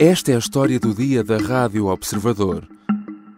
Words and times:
Esta 0.00 0.30
é 0.30 0.36
a 0.36 0.38
história 0.38 0.78
do 0.78 0.94
dia 0.94 1.24
da 1.24 1.38
Rádio 1.38 1.86
Observador. 1.86 2.64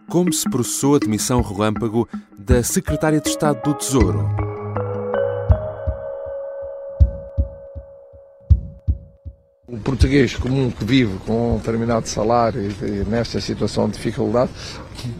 Como 0.07 0.31
se 0.31 0.47
processou 0.47 0.93
a 0.93 0.99
demissão 0.99 1.41
relâmpago 1.41 2.07
da 2.37 2.61
Secretária 2.61 3.19
de 3.19 3.29
Estado 3.29 3.59
do 3.63 3.73
Tesouro. 3.73 4.29
O 9.67 9.75
português 9.79 10.35
comum 10.35 10.69
que 10.69 10.85
vive 10.85 11.17
com 11.25 11.55
um 11.55 11.57
determinado 11.57 12.07
salário 12.07 12.61
e 12.61 13.09
nesta 13.09 13.41
situação 13.41 13.87
de 13.87 13.93
dificuldade, 13.93 14.51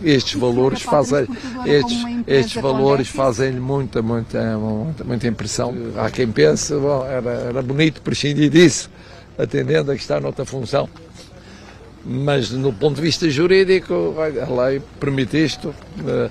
estes 0.03 0.39
valores 0.39 0.83
fazem 0.83 1.27
estes, 1.65 2.03
estes 2.27 2.61
valores 2.61 3.07
fazem-lhe 3.07 3.59
muita, 3.59 4.03
muita, 4.03 4.59
muita, 4.59 5.03
muita 5.03 5.27
impressão. 5.27 5.73
Há 5.97 6.11
quem 6.11 6.31
pense, 6.31 6.71
bom, 6.75 7.03
era, 7.03 7.31
era 7.31 7.61
bonito 7.63 7.99
prescindir 8.03 8.51
disso, 8.51 8.91
atendendo 9.39 9.91
a 9.91 9.95
que 9.95 10.01
está 10.01 10.19
noutra 10.19 10.45
função. 10.45 10.87
Mas 12.04 12.51
no 12.51 12.73
ponto 12.73 12.96
de 12.96 13.01
vista 13.01 13.29
jurídico, 13.29 14.15
a 14.18 14.64
lei 14.64 14.82
permite 15.00 15.43
isto, 15.43 15.73
eh, 16.05 16.29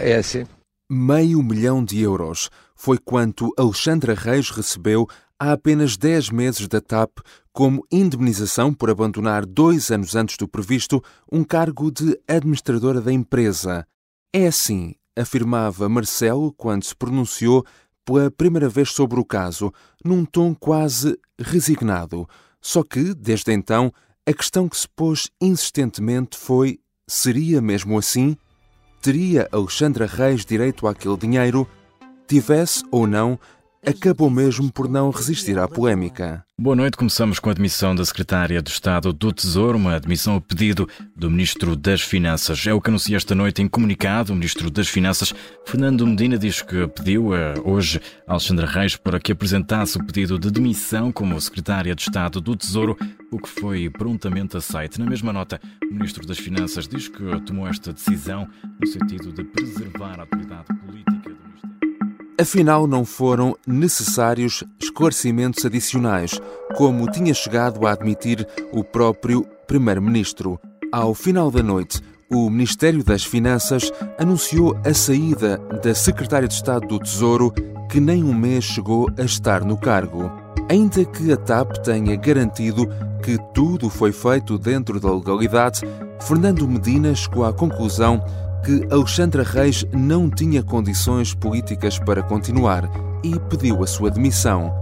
é 0.00 0.16
assim. 0.16 0.46
Meio 0.90 1.42
milhão 1.42 1.84
de 1.84 2.00
euros 2.00 2.48
foi 2.74 2.98
quanto 2.98 3.52
Alexandra 3.58 4.14
Reis 4.14 4.50
recebeu 4.50 5.06
há 5.38 5.52
apenas 5.52 5.96
10 5.96 6.30
meses 6.30 6.68
da 6.68 6.80
TAP 6.80 7.18
como 7.52 7.84
indemnização 7.90 8.72
por 8.72 8.90
abandonar 8.90 9.44
dois 9.44 9.90
anos 9.90 10.14
antes 10.14 10.36
do 10.36 10.46
previsto 10.46 11.02
um 11.30 11.42
cargo 11.42 11.90
de 11.90 12.18
administradora 12.28 13.00
da 13.00 13.12
empresa. 13.12 13.86
É 14.32 14.46
assim, 14.46 14.94
afirmava 15.16 15.88
Marcelo 15.88 16.52
quando 16.52 16.84
se 16.84 16.94
pronunciou 16.94 17.64
pela 18.04 18.30
primeira 18.30 18.68
vez 18.68 18.90
sobre 18.90 19.18
o 19.18 19.24
caso, 19.24 19.72
num 20.04 20.24
tom 20.24 20.54
quase 20.54 21.18
resignado. 21.38 22.28
Só 22.60 22.82
que, 22.82 23.14
desde 23.14 23.52
então, 23.52 23.92
a 24.28 24.34
questão 24.34 24.68
que 24.68 24.76
se 24.76 24.88
pôs 24.88 25.30
insistentemente 25.40 26.36
foi: 26.36 26.80
seria 27.06 27.62
mesmo 27.62 27.96
assim? 27.96 28.36
Teria 29.00 29.48
Alexandra 29.52 30.04
Reis 30.04 30.44
direito 30.44 30.88
àquele 30.88 31.16
dinheiro? 31.16 31.68
Tivesse 32.26 32.84
ou 32.90 33.06
não 33.06 33.38
acabou 33.86 34.28
mesmo 34.28 34.70
por 34.72 34.88
não 34.88 35.10
resistir 35.10 35.56
à 35.58 35.68
polémica. 35.68 36.44
Boa 36.58 36.74
noite. 36.74 36.96
Começamos 36.96 37.38
com 37.38 37.50
a 37.50 37.52
admissão 37.52 37.94
da 37.94 38.04
Secretária 38.04 38.60
de 38.60 38.70
Estado 38.70 39.12
do 39.12 39.32
Tesouro, 39.32 39.78
uma 39.78 39.94
admissão 39.94 40.36
a 40.36 40.40
pedido 40.40 40.88
do 41.14 41.30
Ministro 41.30 41.76
das 41.76 42.00
Finanças. 42.00 42.66
É 42.66 42.74
o 42.74 42.80
que 42.80 42.90
anuncia 42.90 43.16
esta 43.16 43.34
noite 43.34 43.62
em 43.62 43.68
comunicado 43.68 44.32
o 44.32 44.34
Ministro 44.34 44.70
das 44.70 44.88
Finanças. 44.88 45.32
Fernando 45.64 46.06
Medina 46.06 46.36
diz 46.36 46.62
que 46.62 46.88
pediu 46.88 47.34
eh, 47.34 47.54
hoje 47.62 48.00
a 48.26 48.32
Alexandra 48.32 48.66
Reis 48.66 48.96
para 48.96 49.20
que 49.20 49.30
apresentasse 49.30 49.98
o 49.98 50.04
pedido 50.04 50.38
de 50.38 50.50
demissão 50.50 51.12
como 51.12 51.40
Secretária 51.40 51.94
de 51.94 52.02
Estado 52.02 52.40
do 52.40 52.56
Tesouro, 52.56 52.96
o 53.30 53.38
que 53.38 53.48
foi 53.48 53.88
prontamente 53.90 54.56
aceito. 54.56 54.98
Na 54.98 55.06
mesma 55.06 55.32
nota, 55.32 55.60
o 55.84 55.94
Ministro 55.94 56.26
das 56.26 56.38
Finanças 56.38 56.88
diz 56.88 57.06
que 57.06 57.22
tomou 57.42 57.68
esta 57.68 57.92
decisão 57.92 58.48
no 58.80 58.86
sentido 58.86 59.30
de 59.30 59.44
preservar 59.44 60.18
a 60.18 60.22
atividade 60.22 60.74
política 60.80 61.15
Afinal, 62.38 62.86
não 62.86 63.02
foram 63.02 63.56
necessários 63.66 64.62
esclarecimentos 64.78 65.64
adicionais, 65.64 66.38
como 66.76 67.10
tinha 67.10 67.32
chegado 67.32 67.86
a 67.86 67.92
admitir 67.92 68.46
o 68.72 68.84
próprio 68.84 69.46
Primeiro-Ministro. 69.66 70.60
Ao 70.92 71.14
final 71.14 71.50
da 71.50 71.62
noite, 71.62 71.98
o 72.30 72.50
Ministério 72.50 73.02
das 73.02 73.24
Finanças 73.24 73.90
anunciou 74.18 74.76
a 74.84 74.92
saída 74.92 75.56
da 75.82 75.94
Secretária 75.94 76.46
de 76.46 76.52
Estado 76.52 76.86
do 76.86 76.98
Tesouro, 76.98 77.50
que 77.90 78.00
nem 78.00 78.22
um 78.22 78.34
mês 78.34 78.64
chegou 78.64 79.08
a 79.18 79.22
estar 79.22 79.64
no 79.64 79.78
cargo. 79.78 80.30
Ainda 80.68 81.06
que 81.06 81.32
a 81.32 81.38
TAP 81.38 81.78
tenha 81.78 82.16
garantido 82.16 82.86
que 83.22 83.38
tudo 83.54 83.88
foi 83.88 84.12
feito 84.12 84.58
dentro 84.58 85.00
da 85.00 85.10
legalidade, 85.10 85.80
Fernando 86.20 86.68
Medina 86.68 87.14
chegou 87.14 87.46
à 87.46 87.52
conclusão 87.52 88.22
que 88.66 88.84
Alexandra 88.90 89.44
Reis 89.44 89.86
não 89.92 90.28
tinha 90.28 90.60
condições 90.60 91.32
políticas 91.32 92.00
para 92.00 92.20
continuar 92.20 92.90
e 93.22 93.38
pediu 93.48 93.80
a 93.84 93.86
sua 93.86 94.10
demissão. 94.10 94.74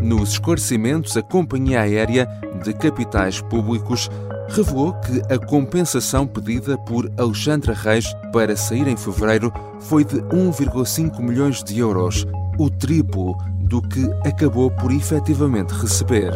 Nos 0.00 0.34
esclarecimentos, 0.34 1.16
a 1.16 1.22
companhia 1.22 1.80
aérea 1.80 2.28
de 2.62 2.72
capitais 2.72 3.40
públicos 3.40 4.08
revelou 4.48 4.92
que 5.00 5.20
a 5.28 5.44
compensação 5.44 6.24
pedida 6.24 6.78
por 6.78 7.10
Alexandra 7.18 7.74
Reis 7.74 8.14
para 8.32 8.54
sair 8.54 8.86
em 8.86 8.96
fevereiro 8.96 9.52
foi 9.80 10.04
de 10.04 10.20
1,5 10.26 11.20
milhões 11.20 11.64
de 11.64 11.80
euros, 11.80 12.24
o 12.56 12.70
triplo 12.70 13.36
do 13.58 13.82
que 13.82 14.08
acabou 14.24 14.70
por 14.70 14.92
efetivamente 14.92 15.74
receber. 15.74 16.32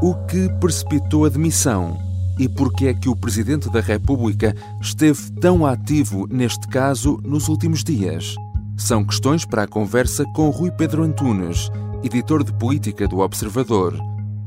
O 0.00 0.14
que 0.26 0.48
precipitou 0.60 1.26
a 1.26 1.28
demissão 1.28 2.05
e 2.38 2.48
porque 2.48 2.88
é 2.88 2.94
que 2.94 3.08
o 3.08 3.16
Presidente 3.16 3.70
da 3.70 3.80
República 3.80 4.54
esteve 4.80 5.30
tão 5.40 5.64
ativo 5.64 6.26
neste 6.26 6.68
caso 6.68 7.18
nos 7.24 7.48
últimos 7.48 7.82
dias? 7.82 8.34
São 8.76 9.04
questões 9.04 9.44
para 9.44 9.62
a 9.62 9.68
conversa 9.68 10.24
com 10.34 10.50
Rui 10.50 10.70
Pedro 10.70 11.02
Antunes, 11.02 11.70
editor 12.04 12.44
de 12.44 12.52
política 12.52 13.08
do 13.08 13.20
Observador. 13.20 13.98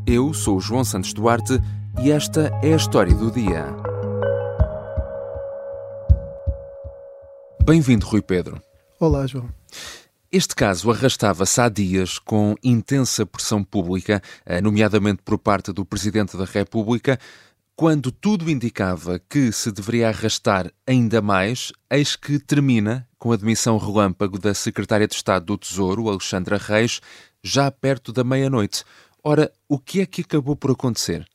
Eu 0.06 0.34
sou 0.34 0.60
João 0.60 0.84
Santos 0.84 1.14
Duarte 1.14 1.60
e 2.02 2.12
esta 2.12 2.52
é 2.62 2.74
a 2.74 2.78
história 2.78 3.16
do 3.16 3.32
dia. 3.32 3.66
Bem-vindo, 7.66 8.06
Rui 8.06 8.22
Pedro. 8.22 8.62
Olá, 9.00 9.26
João. 9.26 9.50
Este 10.32 10.56
caso 10.56 10.92
arrastava-se 10.92 11.60
há 11.60 11.68
dias 11.70 12.20
com 12.20 12.54
intensa 12.64 13.26
pressão 13.26 13.64
pública, 13.64 14.22
eh, 14.46 14.62
nomeadamente 14.62 15.24
por 15.24 15.40
parte 15.40 15.74
do 15.74 15.84
Presidente 15.84 16.38
da 16.38 16.46
República, 16.46 17.20
quando 17.80 18.12
tudo 18.12 18.52
indicava 18.52 19.22
que 19.30 19.54
se 19.54 19.72
deveria 19.72 20.10
arrastar 20.10 20.70
ainda 20.86 21.22
mais, 21.22 21.72
eis 21.90 22.14
que 22.14 22.38
termina 22.38 23.08
com 23.18 23.32
a 23.32 23.38
demissão 23.38 23.78
relâmpago 23.78 24.38
da 24.38 24.54
Secretária 24.54 25.08
de 25.08 25.16
Estado 25.16 25.46
do 25.46 25.58
Tesouro, 25.58 26.10
Alexandra 26.10 26.58
Reis, 26.58 27.00
já 27.42 27.72
perto 27.72 28.12
da 28.12 28.22
meia-noite. 28.22 28.84
Ora, 29.24 29.50
o 29.70 29.80
que 29.80 30.02
é 30.02 30.06
que 30.06 30.24
acabou 30.24 30.58
por 30.58 30.72
acontecer? 30.72 31.26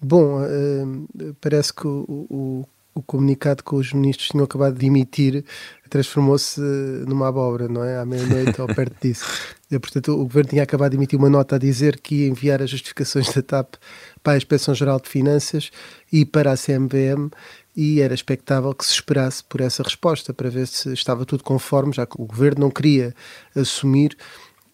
Bom, 0.00 0.40
uh, 0.40 1.34
parece 1.38 1.74
que 1.74 1.86
o, 1.86 2.26
o, 2.30 2.64
o, 2.94 3.02
comunicado 3.02 3.62
que 3.62 3.74
os 3.74 3.92
ministros 3.92 4.30
tinham 4.30 4.44
acabado 4.44 4.78
de 4.78 4.86
emitir 4.86 5.44
transformou-se 5.90 6.58
numa 7.06 7.28
abóbora, 7.28 7.68
não 7.68 7.84
é? 7.84 7.98
À 7.98 8.06
meia-noite 8.06 8.58
ou 8.58 8.68
perto 8.68 8.96
disso. 9.02 9.26
E, 9.72 9.78
portanto, 9.78 10.10
o 10.10 10.24
governo 10.24 10.50
tinha 10.50 10.64
acabado 10.64 10.90
de 10.90 10.96
emitir 10.96 11.16
uma 11.16 11.30
nota 11.30 11.54
a 11.54 11.58
dizer 11.58 12.00
que 12.00 12.22
ia 12.22 12.28
enviar 12.28 12.60
as 12.60 12.70
justificações 12.70 13.32
da 13.32 13.40
TAP 13.40 13.76
para 14.22 14.34
a 14.34 14.36
Inspeção-Geral 14.36 15.00
de 15.00 15.08
Finanças 15.08 15.70
e 16.12 16.24
para 16.24 16.52
a 16.52 16.56
CMVM 16.56 17.30
e 17.76 18.00
era 18.00 18.12
expectável 18.12 18.74
que 18.74 18.84
se 18.84 18.92
esperasse 18.92 19.42
por 19.44 19.60
essa 19.60 19.82
resposta 19.82 20.34
para 20.34 20.50
ver 20.50 20.66
se 20.66 20.92
estava 20.92 21.24
tudo 21.24 21.44
conforme, 21.44 21.92
já 21.92 22.04
que 22.04 22.20
o 22.20 22.26
governo 22.26 22.62
não 22.62 22.70
queria 22.70 23.14
assumir 23.54 24.16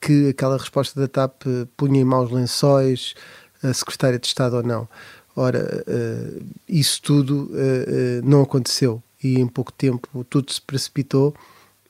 que 0.00 0.28
aquela 0.28 0.56
resposta 0.56 0.98
da 0.98 1.08
TAP 1.08 1.42
punha 1.76 2.00
em 2.00 2.04
maus 2.04 2.30
lençóis 2.30 3.14
a 3.62 3.72
secretária 3.72 4.18
de 4.18 4.26
Estado 4.26 4.56
ou 4.56 4.62
não. 4.62 4.88
Ora, 5.34 5.84
uh, 5.86 6.46
isso 6.68 7.02
tudo 7.02 7.50
uh, 7.52 8.24
não 8.24 8.42
aconteceu 8.42 9.02
e 9.22 9.38
em 9.38 9.46
pouco 9.46 9.72
tempo 9.72 10.24
tudo 10.24 10.52
se 10.52 10.60
precipitou 10.60 11.34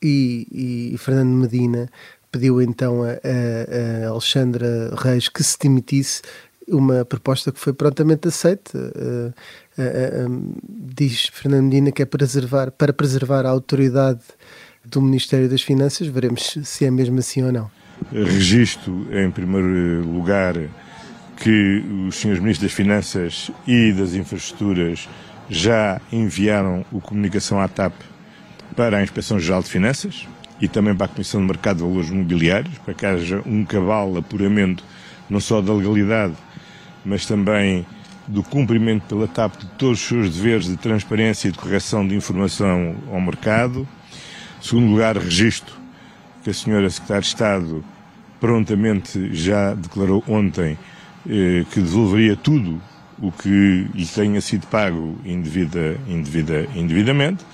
e, 0.01 0.91
e 0.93 0.97
Fernando 0.97 1.29
Medina 1.29 1.89
pediu 2.31 2.61
então 2.61 3.03
a, 3.03 3.07
a 3.07 4.09
Alexandra 4.09 4.93
Reis 4.95 5.29
que 5.29 5.41
se 5.43 5.57
demitisse 5.57 6.21
uma 6.67 7.05
proposta 7.05 7.51
que 7.51 7.59
foi 7.59 7.73
prontamente 7.73 8.27
aceita. 8.27 8.77
Uh, 8.77 9.33
uh, 9.81 10.29
uh, 10.29 10.55
diz 10.69 11.29
Fernando 11.33 11.63
Medina 11.63 11.91
que 11.91 12.01
é 12.01 12.05
preservar, 12.05 12.71
para 12.71 12.91
preservar 12.91 13.45
a 13.45 13.49
autoridade 13.49 14.21
do 14.85 15.01
Ministério 15.01 15.49
das 15.49 15.61
Finanças. 15.61 16.07
Veremos 16.07 16.57
se 16.63 16.85
é 16.85 16.91
mesmo 16.91 17.19
assim 17.19 17.43
ou 17.43 17.51
não. 17.51 17.71
Registro, 18.11 19.07
em 19.11 19.31
primeiro 19.31 20.05
lugar, 20.05 20.55
que 21.37 21.83
os 22.07 22.15
senhores 22.15 22.41
Ministros 22.41 22.69
das 22.69 22.75
Finanças 22.75 23.51
e 23.65 23.91
das 23.93 24.13
Infraestruturas 24.13 25.07
já 25.49 26.01
enviaram 26.11 26.85
o 26.91 26.99
comunicação 26.99 27.59
à 27.59 27.67
TAP 27.67 27.93
para 28.75 28.97
a 28.97 29.03
Inspeção-Geral 29.03 29.63
de 29.63 29.69
Finanças 29.69 30.27
e 30.59 30.67
também 30.67 30.95
para 30.95 31.05
a 31.05 31.09
Comissão 31.09 31.41
de 31.41 31.47
Mercado 31.47 31.77
de 31.77 31.83
Valores 31.83 32.09
Mobiliários, 32.09 32.77
para 32.79 32.93
que 32.93 33.05
haja 33.05 33.41
um 33.45 33.63
cabal 33.63 34.17
apuramento 34.17 34.83
não 35.29 35.39
só 35.39 35.61
da 35.61 35.73
legalidade 35.73 36.35
mas 37.07 37.25
também 37.25 37.85
do 38.27 38.43
cumprimento 38.43 39.03
pela 39.03 39.27
TAP 39.27 39.55
de 39.55 39.65
todos 39.77 40.01
os 40.01 40.07
seus 40.07 40.35
deveres 40.35 40.65
de 40.65 40.75
transparência 40.75 41.47
e 41.47 41.51
de 41.51 41.57
correção 41.57 42.05
de 42.05 42.13
informação 42.13 42.95
ao 43.09 43.21
mercado. 43.21 43.87
Em 44.59 44.63
segundo 44.63 44.91
lugar, 44.91 45.15
registro 45.15 45.73
que 46.43 46.49
a 46.49 46.53
senhora 46.53 46.89
Secretária 46.89 47.21
de 47.21 47.27
Estado 47.27 47.85
prontamente 48.39 49.33
já 49.33 49.73
declarou 49.73 50.23
ontem 50.27 50.77
eh, 51.27 51.65
que 51.71 51.79
devolveria 51.79 52.35
tudo 52.35 52.81
o 53.19 53.31
que 53.31 53.87
lhe 53.95 54.05
tenha 54.05 54.41
sido 54.41 54.67
pago 54.67 55.17
indevida, 55.25 55.97
indevida, 56.07 56.67
indevidamente. 56.75 57.45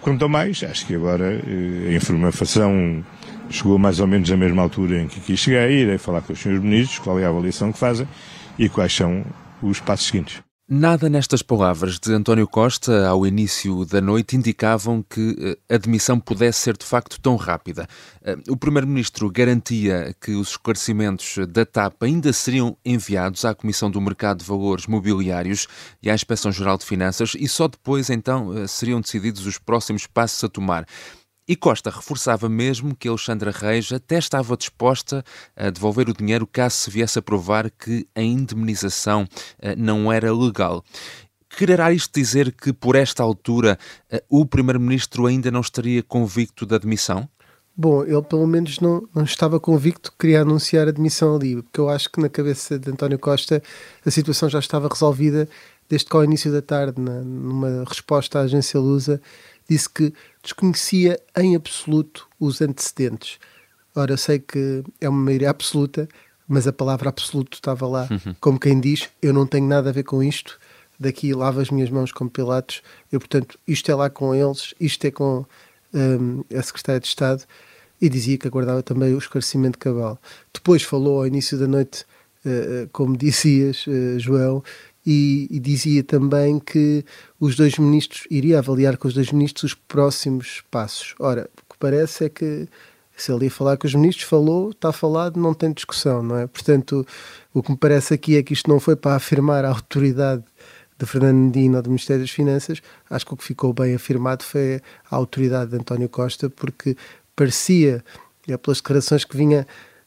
Quanto 0.00 0.24
a 0.24 0.28
mais, 0.28 0.62
acho 0.62 0.86
que 0.86 0.94
agora 0.94 1.42
eh, 1.46 1.90
a 1.90 1.92
informação 1.92 3.04
chegou 3.52 3.78
mais 3.78 4.00
ou 4.00 4.06
menos 4.06 4.28
na 4.28 4.36
mesma 4.36 4.62
altura 4.62 5.02
em 5.02 5.08
que 5.08 5.20
aqui 5.20 5.36
cheguei, 5.36 5.82
irei 5.82 5.98
falar 5.98 6.22
com 6.22 6.32
os 6.32 6.40
senhores 6.40 6.62
ministros, 6.62 6.98
qual 6.98 7.18
é 7.18 7.24
a 7.24 7.28
avaliação 7.28 7.72
que 7.72 7.78
fazem 7.78 8.08
e 8.58 8.68
quais 8.68 8.94
são 8.94 9.24
os 9.62 9.78
passos 9.80 10.06
seguintes. 10.06 10.42
Nada 10.74 11.10
nestas 11.10 11.42
palavras 11.42 11.98
de 11.98 12.14
António 12.14 12.48
Costa 12.48 13.06
ao 13.06 13.26
início 13.26 13.84
da 13.84 14.00
noite 14.00 14.36
indicavam 14.36 15.02
que 15.02 15.58
eh, 15.68 15.74
a 15.74 15.76
demissão 15.76 16.18
pudesse 16.18 16.60
ser 16.60 16.78
de 16.78 16.86
facto 16.86 17.20
tão 17.20 17.36
rápida. 17.36 17.86
Eh, 18.24 18.36
o 18.48 18.56
Primeiro-Ministro 18.56 19.30
garantia 19.30 20.14
que 20.18 20.30
os 20.30 20.52
esclarecimentos 20.52 21.36
da 21.48 21.66
TAP 21.66 22.02
ainda 22.04 22.32
seriam 22.32 22.74
enviados 22.86 23.44
à 23.44 23.54
Comissão 23.54 23.90
do 23.90 24.00
Mercado 24.00 24.38
de 24.38 24.46
Valores 24.46 24.86
Mobiliários 24.86 25.66
e 26.02 26.08
à 26.08 26.14
Inspeção-Geral 26.14 26.78
de 26.78 26.86
Finanças 26.86 27.34
e 27.38 27.46
só 27.48 27.68
depois 27.68 28.08
então 28.08 28.56
eh, 28.56 28.66
seriam 28.66 29.00
decididos 29.00 29.44
os 29.44 29.58
próximos 29.58 30.06
passos 30.06 30.42
a 30.42 30.48
tomar. 30.48 30.86
E 31.46 31.56
Costa 31.56 31.90
reforçava 31.90 32.48
mesmo 32.48 32.94
que 32.94 33.08
Alexandra 33.08 33.50
Reis 33.50 33.90
até 33.90 34.16
estava 34.16 34.56
disposta 34.56 35.24
a 35.56 35.70
devolver 35.70 36.08
o 36.08 36.14
dinheiro 36.14 36.46
caso 36.46 36.76
se 36.76 36.90
viesse 36.90 37.18
a 37.18 37.22
provar 37.22 37.68
que 37.70 38.06
a 38.14 38.22
indemnização 38.22 39.26
eh, 39.58 39.74
não 39.74 40.12
era 40.12 40.32
legal. 40.32 40.84
Quererá 41.50 41.92
isto 41.92 42.14
dizer 42.14 42.52
que, 42.52 42.72
por 42.72 42.94
esta 42.94 43.24
altura, 43.24 43.76
eh, 44.08 44.22
o 44.28 44.46
Primeiro-Ministro 44.46 45.26
ainda 45.26 45.50
não 45.50 45.60
estaria 45.60 46.02
convicto 46.02 46.64
da 46.64 46.78
demissão? 46.78 47.28
Bom, 47.76 48.04
ele 48.04 48.22
pelo 48.22 48.46
menos 48.46 48.78
não, 48.78 49.08
não 49.14 49.24
estava 49.24 49.58
convicto 49.58 50.12
que 50.12 50.18
queria 50.18 50.42
anunciar 50.42 50.86
a 50.86 50.92
demissão 50.92 51.34
ali, 51.34 51.60
porque 51.60 51.80
eu 51.80 51.88
acho 51.88 52.08
que 52.08 52.20
na 52.20 52.28
cabeça 52.28 52.78
de 52.78 52.90
António 52.90 53.18
Costa 53.18 53.62
a 54.04 54.10
situação 54.10 54.48
já 54.48 54.58
estava 54.58 54.88
resolvida 54.88 55.48
desde 55.88 56.06
que 56.06 56.16
ao 56.16 56.24
início 56.24 56.52
da 56.52 56.62
tarde, 56.62 57.00
na, 57.00 57.20
numa 57.22 57.84
resposta 57.86 58.38
à 58.38 58.42
agência 58.42 58.78
Lusa, 58.78 59.20
disse 59.72 59.88
que 59.88 60.12
desconhecia 60.42 61.18
em 61.36 61.56
absoluto 61.56 62.28
os 62.38 62.60
antecedentes. 62.60 63.38
Ora, 63.94 64.16
sei 64.16 64.38
que 64.38 64.82
é 65.00 65.08
uma 65.08 65.22
maioria 65.22 65.50
absoluta, 65.50 66.08
mas 66.46 66.66
a 66.66 66.72
palavra 66.72 67.08
absoluto 67.08 67.54
estava 67.54 67.86
lá, 67.86 68.08
uhum. 68.10 68.34
como 68.40 68.60
quem 68.60 68.80
diz: 68.80 69.08
eu 69.20 69.32
não 69.32 69.46
tenho 69.46 69.66
nada 69.66 69.90
a 69.90 69.92
ver 69.92 70.02
com 70.02 70.22
isto, 70.22 70.58
daqui 70.98 71.32
lavo 71.32 71.60
as 71.60 71.70
minhas 71.70 71.90
mãos 71.90 72.12
como 72.12 72.30
Pilatos, 72.30 72.82
eu, 73.10 73.18
portanto, 73.18 73.58
isto 73.66 73.90
é 73.90 73.94
lá 73.94 74.10
com 74.10 74.34
eles, 74.34 74.74
isto 74.78 75.04
é 75.06 75.10
com 75.10 75.44
um, 75.94 76.44
a 76.56 76.62
Secretária 76.62 77.00
de 77.00 77.06
Estado, 77.06 77.44
e 78.00 78.08
dizia 78.08 78.36
que 78.36 78.48
aguardava 78.48 78.82
também 78.82 79.14
o 79.14 79.18
esclarecimento 79.18 79.78
cabal. 79.78 80.18
Depois 80.52 80.82
falou 80.82 81.18
ao 81.18 81.26
início 81.26 81.58
da 81.58 81.66
noite, 81.66 82.04
uh, 82.44 82.88
como 82.92 83.16
dizias, 83.18 83.86
uh, 83.86 84.18
João, 84.18 84.62
e, 85.04 85.48
e, 85.50 85.58
dizia 85.58 86.02
também 86.02 86.58
que 86.58 87.04
os 87.40 87.56
dois 87.56 87.76
ministros 87.76 88.24
iria 88.30 88.58
avaliar 88.58 88.96
com 88.96 89.08
os 89.08 89.14
dois 89.14 89.32
ministros 89.32 89.72
os 89.72 89.78
próximos 89.88 90.62
passos. 90.70 91.14
Ora, 91.18 91.50
o 91.56 91.72
que 91.72 91.78
parece 91.78 92.26
é 92.26 92.28
que 92.28 92.68
se 93.16 93.32
ele 93.32 93.44
ia 93.44 93.50
falar 93.50 93.76
com 93.76 93.86
os 93.86 93.94
ministros, 93.94 94.24
falou, 94.24 94.70
está 94.70 94.92
falado, 94.92 95.38
não 95.38 95.54
tem 95.54 95.72
discussão, 95.72 96.22
não 96.22 96.38
é? 96.38 96.46
Portanto, 96.46 97.06
o 97.52 97.62
que 97.62 97.70
me 97.70 97.76
parece 97.76 98.14
aqui 98.14 98.36
é 98.36 98.42
que 98.42 98.52
isto 98.52 98.68
não 98.68 98.80
foi 98.80 98.96
para 98.96 99.16
afirmar 99.16 99.64
a 99.64 99.68
autoridade 99.68 100.42
de 100.98 101.06
Fernando 101.06 101.36
Medina 101.36 101.78
ou 101.78 101.82
do 101.82 101.90
Ministério 101.90 102.22
das 102.22 102.30
Finanças, 102.30 102.80
acho 103.10 103.26
que 103.26 103.34
o 103.34 103.36
que 103.36 103.44
ficou 103.44 103.72
bem 103.72 103.94
afirmado 103.94 104.44
foi 104.44 104.80
a 105.10 105.16
autoridade 105.16 105.70
de 105.70 105.76
António 105.76 106.08
Costa, 106.08 106.48
porque 106.48 106.96
parecia, 107.34 108.04
é 108.48 108.56
pelas 108.56 108.78
declarações 108.78 109.24
que 109.24 109.36
vinha 109.36 109.66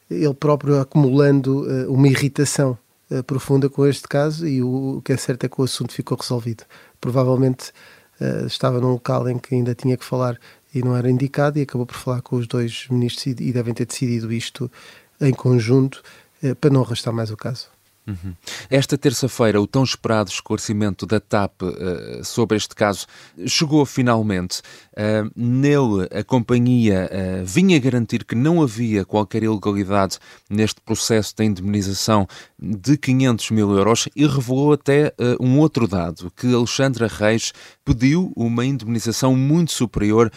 ele 0.09 0.33
próprio 0.33 0.79
acumulando 0.79 1.63
uh, 1.63 1.91
uma 1.91 2.07
irritação 2.07 2.77
uh, 3.09 3.23
profunda 3.23 3.69
com 3.69 3.85
este 3.85 4.07
caso 4.07 4.47
e 4.47 4.61
o, 4.61 4.97
o, 4.97 5.01
que 5.01 5.13
é 5.13 5.17
certo 5.17 5.45
é 5.45 5.49
que 5.49 5.59
o 5.59 5.63
assunto 5.63 5.93
ficou 5.93 6.17
resolvido. 6.17 6.63
Provavelmente 6.99 7.71
uh, 8.19 8.45
estava 8.45 8.79
num 8.79 8.91
local 8.91 9.27
em 9.29 9.37
que 9.37 9.55
ainda 9.55 9.75
tinha 9.75 9.97
que 9.97 10.05
falar 10.05 10.39
e 10.73 10.81
não 10.81 10.95
era 10.95 11.09
indicado 11.09 11.59
e 11.59 11.61
acabou 11.61 11.85
por 11.85 11.95
falar 11.95 12.21
com 12.21 12.35
os 12.35 12.47
dois 12.47 12.87
ministros 12.89 13.25
e, 13.27 13.43
e 13.43 13.53
devem 13.53 13.73
ter 13.73 13.85
decidido 13.85 14.31
isto 14.31 14.71
em 15.19 15.33
conjunto 15.33 16.01
uh, 16.43 16.55
para 16.55 16.69
não 16.69 16.81
arrastar 16.81 17.13
mais 17.13 17.31
o 17.31 17.37
caso. 17.37 17.74
Uhum. 18.07 18.35
Esta 18.69 18.97
terça-feira, 18.97 19.59
o 19.59 19.65
tão 19.65 19.83
esperado 19.83 20.29
esclarecimento 20.29 21.07
da 21.07 21.19
TAP 21.19 21.63
uh, 21.63 22.23
sobre 22.23 22.55
este 22.55 22.75
caso 22.75 23.07
chegou 23.47 23.83
finalmente. 23.85 24.61
Uh, 24.93 25.31
nele, 25.35 26.07
a 26.11 26.23
companhia 26.23 27.09
uh, 27.11 27.45
vinha 27.45 27.79
garantir 27.79 28.23
que 28.23 28.35
não 28.35 28.61
havia 28.61 29.03
qualquer 29.03 29.41
ilegalidade 29.41 30.19
neste 30.47 30.79
processo 30.81 31.33
de 31.35 31.45
indemnização 31.45 32.27
de 32.59 32.95
500 32.95 33.51
mil 33.51 33.75
euros 33.75 34.07
e 34.15 34.25
revelou 34.27 34.73
até 34.73 35.13
um 35.39 35.59
outro 35.59 35.87
dado, 35.87 36.31
que 36.35 36.53
Alexandra 36.53 37.07
Reis 37.07 37.53
pediu 37.83 38.31
uma 38.35 38.65
indemnização 38.65 39.35
muito 39.35 39.71
superior 39.71 40.31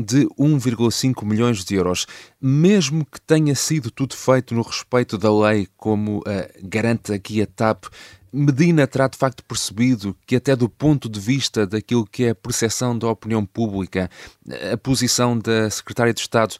de 0.00 0.26
1,5 0.38 1.24
milhões 1.24 1.64
de 1.64 1.74
euros. 1.74 2.06
Mesmo 2.40 3.04
que 3.04 3.20
tenha 3.20 3.54
sido 3.54 3.90
tudo 3.90 4.16
feito 4.16 4.54
no 4.54 4.62
respeito 4.62 5.18
da 5.18 5.32
lei, 5.32 5.68
como 5.76 6.18
uh, 6.18 6.22
garante 6.62 7.12
aqui 7.12 7.42
a 7.42 7.46
TAP, 7.46 7.84
Medina 8.32 8.86
terá 8.86 9.08
de 9.08 9.18
facto 9.18 9.44
percebido 9.44 10.16
que, 10.24 10.36
até 10.36 10.54
do 10.54 10.68
ponto 10.68 11.08
de 11.08 11.18
vista 11.18 11.66
daquilo 11.66 12.06
que 12.06 12.24
é 12.24 12.30
a 12.30 12.34
percepção 12.34 12.96
da 12.96 13.08
opinião 13.08 13.44
pública, 13.44 14.08
a 14.72 14.76
posição 14.76 15.36
da 15.36 15.68
Secretária 15.68 16.14
de 16.14 16.20
Estado 16.20 16.54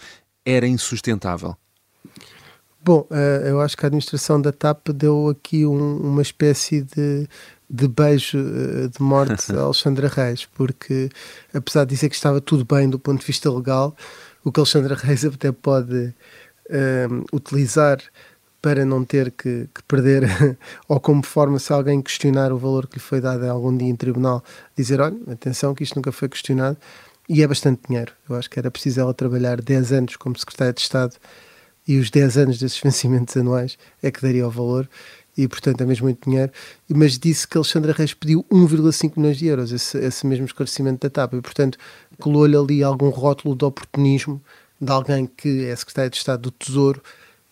era 0.45 0.67
insustentável. 0.67 1.57
Bom, 2.83 3.07
eh, 3.11 3.45
eu 3.47 3.61
acho 3.61 3.77
que 3.77 3.85
a 3.85 3.89
administração 3.89 4.41
da 4.41 4.53
TAP 4.53 4.89
deu 4.89 5.29
aqui 5.29 5.67
um, 5.67 5.99
uma 5.99 6.23
espécie 6.23 6.83
de 6.83 7.29
de 7.71 7.87
beijo 7.87 8.39
eh, 8.39 8.89
de 8.89 9.01
morte 9.03 9.53
a 9.55 9.61
Alexandra 9.61 10.09
Reis, 10.09 10.47
porque 10.47 11.09
apesar 11.55 11.85
de 11.85 11.95
dizer 11.95 12.09
que 12.09 12.17
estava 12.17 12.41
tudo 12.41 12.65
bem 12.65 12.91
do 12.91 12.99
ponto 12.99 13.21
de 13.21 13.27
vista 13.27 13.51
legal, 13.51 13.97
o 14.43 14.51
que 14.51 14.59
Alexandra 14.59 14.97
Reis 14.97 15.25
até 15.25 15.53
pode 15.53 15.95
um, 15.95 16.13
ehm, 16.71 17.25
utilizar 17.33 17.99
para 18.61 18.85
não 18.85 19.05
ter 19.05 19.31
que, 19.31 19.69
que, 19.75 19.83
perder, 19.85 20.25
ou 20.89 21.01
como 21.01 21.23
forma, 21.23 21.59
se 21.59 21.73
alguém 21.73 22.03
questionar 22.03 22.53
o 22.53 22.59
valor 22.59 22.87
que 22.87 22.97
lhe 22.97 23.01
foi 23.01 23.21
dado 23.21 23.45
algum 23.49 23.75
dia 23.75 23.89
em 23.89 23.97
tribunal, 23.97 24.45
dizer: 24.77 25.01
olha, 25.01 25.17
atenção, 25.31 25.75
que 25.75 25.83
isto 25.83 25.97
nunca 25.97 26.13
foi 26.13 26.29
questionado, 26.29 26.77
e 27.29 27.43
é 27.43 27.47
bastante 27.47 27.81
dinheiro. 27.89 28.13
Eu 28.29 28.37
acho 28.37 28.51
que 28.51 28.59
era 28.59 28.71
preciso 28.71 29.01
ela 29.01 29.15
trabalhar 29.15 29.61
10 29.61 29.93
anos 29.93 30.17
como 30.17 30.37
secretária 30.39 30.73
de 30.73 30.81
Estado 30.81 31.15
e 31.87 31.99
os 31.99 32.11
10 32.11 32.39
anos 32.39 32.59
desses 32.59 32.81
vencimentos 32.81 33.37
anuais 33.37 33.79
é 34.03 34.11
que 34.11 34.21
daria 34.21 34.47
o 34.47 34.51
valor 34.51 34.89
e 35.43 35.49
portanto 35.49 35.81
é 35.81 35.87
mesmo 35.87 36.05
muito 36.05 36.29
dinheiro, 36.29 36.53
mas 36.89 37.19
disse 37.19 37.49
que 37.49 37.57
Alexandra 37.57 37.93
Reis 37.93 38.13
pediu 38.13 38.45
1,5 38.51 39.13
milhões 39.17 39.39
de 39.39 39.47
euros, 39.47 39.73
esse, 39.73 39.97
esse 39.99 40.27
mesmo 40.27 40.45
esclarecimento 40.45 41.01
da 41.01 41.11
TAP, 41.11 41.35
e 41.35 41.41
portanto 41.41 41.79
colou-lhe 42.19 42.57
ali 42.57 42.83
algum 42.83 43.09
rótulo 43.09 43.57
de 43.57 43.65
oportunismo 43.65 44.41
de 44.79 44.93
alguém 44.93 45.27
que 45.27 45.65
é 45.65 45.75
secretário 45.75 46.11
de 46.11 46.19
Estado 46.19 46.43
do 46.43 46.51
Tesouro 46.51 47.03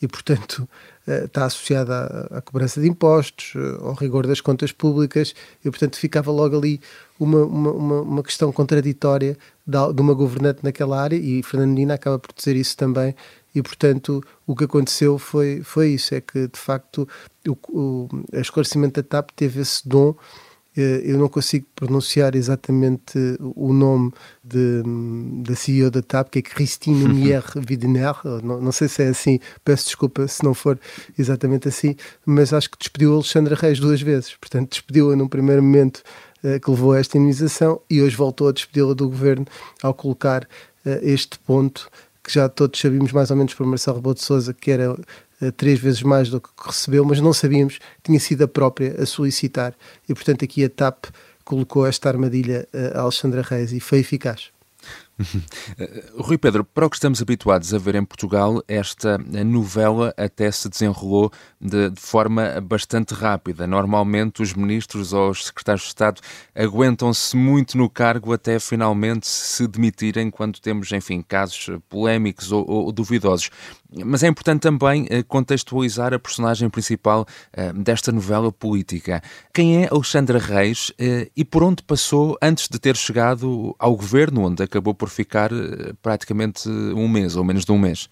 e 0.02 0.06
portanto 0.06 0.68
eh, 1.06 1.24
está 1.24 1.46
associada 1.46 2.28
à, 2.30 2.42
cobrança 2.42 2.78
de 2.78 2.86
impostos, 2.86 3.54
eh, 3.56 3.78
ao 3.80 3.94
rigor 3.94 4.26
das 4.26 4.42
contas 4.42 4.70
públicas, 4.70 5.34
e 5.64 5.70
portanto 5.70 5.96
ficava 5.96 6.30
logo 6.30 6.56
ali 6.56 6.80
uma, 7.18 7.44
uma, 7.44 8.02
uma, 8.02 8.22
questão 8.22 8.52
contraditória 8.52 9.36
de, 9.66 10.00
uma 10.00 10.12
governante 10.12 10.60
naquela 10.62 11.00
área, 11.00 11.16
e 11.16 11.42
Fernando 11.42 11.70
Medina 11.70 11.94
acaba 11.94 12.18
por 12.18 12.34
dizer 12.34 12.54
isso 12.54 12.76
também, 12.76 13.14
e 13.58 13.62
portanto 13.62 14.22
o 14.46 14.54
que 14.54 14.64
aconteceu 14.64 15.18
foi, 15.18 15.62
foi 15.64 15.88
isso, 15.90 16.14
é 16.14 16.20
que 16.20 16.46
de 16.46 16.58
facto 16.58 17.08
o, 17.46 17.56
o 17.68 18.08
esclarecimento 18.32 19.02
da 19.02 19.08
TAP 19.08 19.30
teve 19.34 19.60
esse 19.60 19.86
dom. 19.86 20.14
Eh, 20.76 21.02
eu 21.04 21.18
não 21.18 21.28
consigo 21.28 21.66
pronunciar 21.74 22.36
exatamente 22.36 23.18
o 23.40 23.72
nome 23.72 24.12
da 24.44 25.56
CEO 25.56 25.90
da 25.90 26.00
TAP, 26.02 26.30
que 26.30 26.38
é 26.38 26.42
Christine 26.42 27.08
Mier 27.12 27.42
Widener, 27.68 28.14
não, 28.44 28.60
não, 28.60 28.70
sei 28.70 28.86
se 28.86 29.02
é 29.02 29.08
assim, 29.08 29.40
peço 29.64 29.86
desculpa 29.86 30.28
se 30.28 30.44
não 30.44 30.54
for 30.54 30.78
exatamente 31.18 31.66
assim, 31.66 31.96
mas 32.24 32.52
acho 32.52 32.70
que 32.70 32.78
despediu 32.78 33.12
Alexandra 33.14 33.56
Reis 33.56 33.80
duas 33.80 34.00
vezes, 34.00 34.36
portanto 34.36 34.70
despediu-a 34.70 35.16
num 35.16 35.26
primeiro 35.26 35.64
momento 35.64 36.00
uh, 36.44 36.60
que 36.60 36.70
levou 36.70 36.92
a 36.92 37.00
esta 37.00 37.16
imunização 37.16 37.80
e 37.90 38.00
hoje 38.00 38.14
voltou 38.14 38.48
a 38.48 38.52
despedi-la 38.52 38.94
do 38.94 39.08
governo 39.08 39.46
ao 39.82 39.92
colocar 39.92 40.44
uh, 40.44 40.90
este 41.02 41.40
ponto 41.40 41.90
que 42.28 42.34
já 42.34 42.46
todos 42.46 42.78
sabíamos 42.78 43.10
mais 43.10 43.30
ou 43.30 43.36
menos 43.38 43.54
por 43.54 43.64
Marcelo 43.64 43.96
Rebelo 43.96 44.14
de 44.14 44.22
Sousa 44.22 44.52
que 44.52 44.70
era 44.70 44.92
uh, 44.92 45.52
três 45.56 45.80
vezes 45.80 46.02
mais 46.02 46.28
do 46.28 46.38
que 46.38 46.50
recebeu, 46.62 47.02
mas 47.02 47.20
não 47.20 47.32
sabíamos 47.32 47.78
tinha 48.02 48.20
sido 48.20 48.44
a 48.44 48.48
própria 48.48 49.02
a 49.02 49.06
solicitar. 49.06 49.74
E 50.06 50.12
portanto 50.12 50.44
aqui 50.44 50.62
a 50.62 50.68
TAP 50.68 51.06
colocou 51.42 51.86
esta 51.86 52.10
armadilha 52.10 52.68
uh, 52.74 52.98
a 52.98 53.00
Alexandra 53.00 53.40
Reis 53.40 53.72
e 53.72 53.80
foi 53.80 54.00
eficaz. 54.00 54.50
Rui 56.16 56.38
Pedro, 56.38 56.64
para 56.64 56.86
o 56.86 56.90
que 56.90 56.96
estamos 56.96 57.20
habituados 57.20 57.74
a 57.74 57.78
ver 57.78 57.96
em 57.96 58.04
Portugal, 58.04 58.62
esta 58.68 59.18
novela 59.18 60.14
até 60.16 60.50
se 60.50 60.68
desenrolou 60.68 61.32
de, 61.60 61.90
de, 61.90 62.00
forma 62.00 62.60
bastante 62.60 63.14
rápida. 63.14 63.66
Normalmente, 63.66 64.42
os 64.42 64.54
ministros 64.54 65.12
ou 65.12 65.30
os 65.30 65.46
secretários 65.46 65.82
de 65.82 65.88
Estado 65.88 66.20
aguentam-se 66.54 67.36
muito 67.36 67.76
no 67.76 67.90
cargo 67.90 68.32
até 68.32 68.58
finalmente 68.58 69.26
se 69.26 69.66
demitirem 69.66 70.30
quando 70.30 70.60
temos, 70.60 70.90
enfim, 70.92 71.22
casos 71.22 71.70
polémicos 71.88 72.52
ou, 72.52 72.68
ou 72.68 72.92
duvidosos. 72.92 73.50
Mas 74.04 74.22
é 74.22 74.28
importante 74.28 74.60
também 74.60 75.06
eh, 75.08 75.22
contextualizar 75.22 76.12
a 76.12 76.18
personagem 76.18 76.68
principal 76.68 77.26
eh, 77.52 77.72
desta 77.72 78.12
novela 78.12 78.52
política. 78.52 79.22
Quem 79.52 79.82
é 79.84 79.88
Alexandra 79.90 80.38
Reis 80.38 80.92
eh, 80.98 81.30
e 81.34 81.42
por 81.44 81.62
onde 81.62 81.82
passou 81.82 82.36
antes 82.42 82.68
de 82.68 82.78
ter 82.78 82.96
chegado 82.96 83.74
ao 83.78 83.96
governo, 83.96 84.44
onde 84.44 84.62
acabou 84.62 84.94
por 84.94 85.08
ficar 85.08 85.50
praticamente 86.02 86.68
um 86.68 87.08
mês, 87.08 87.34
ou 87.34 87.44
menos 87.44 87.64
de 87.64 87.72
um 87.72 87.78
mês? 87.78 88.10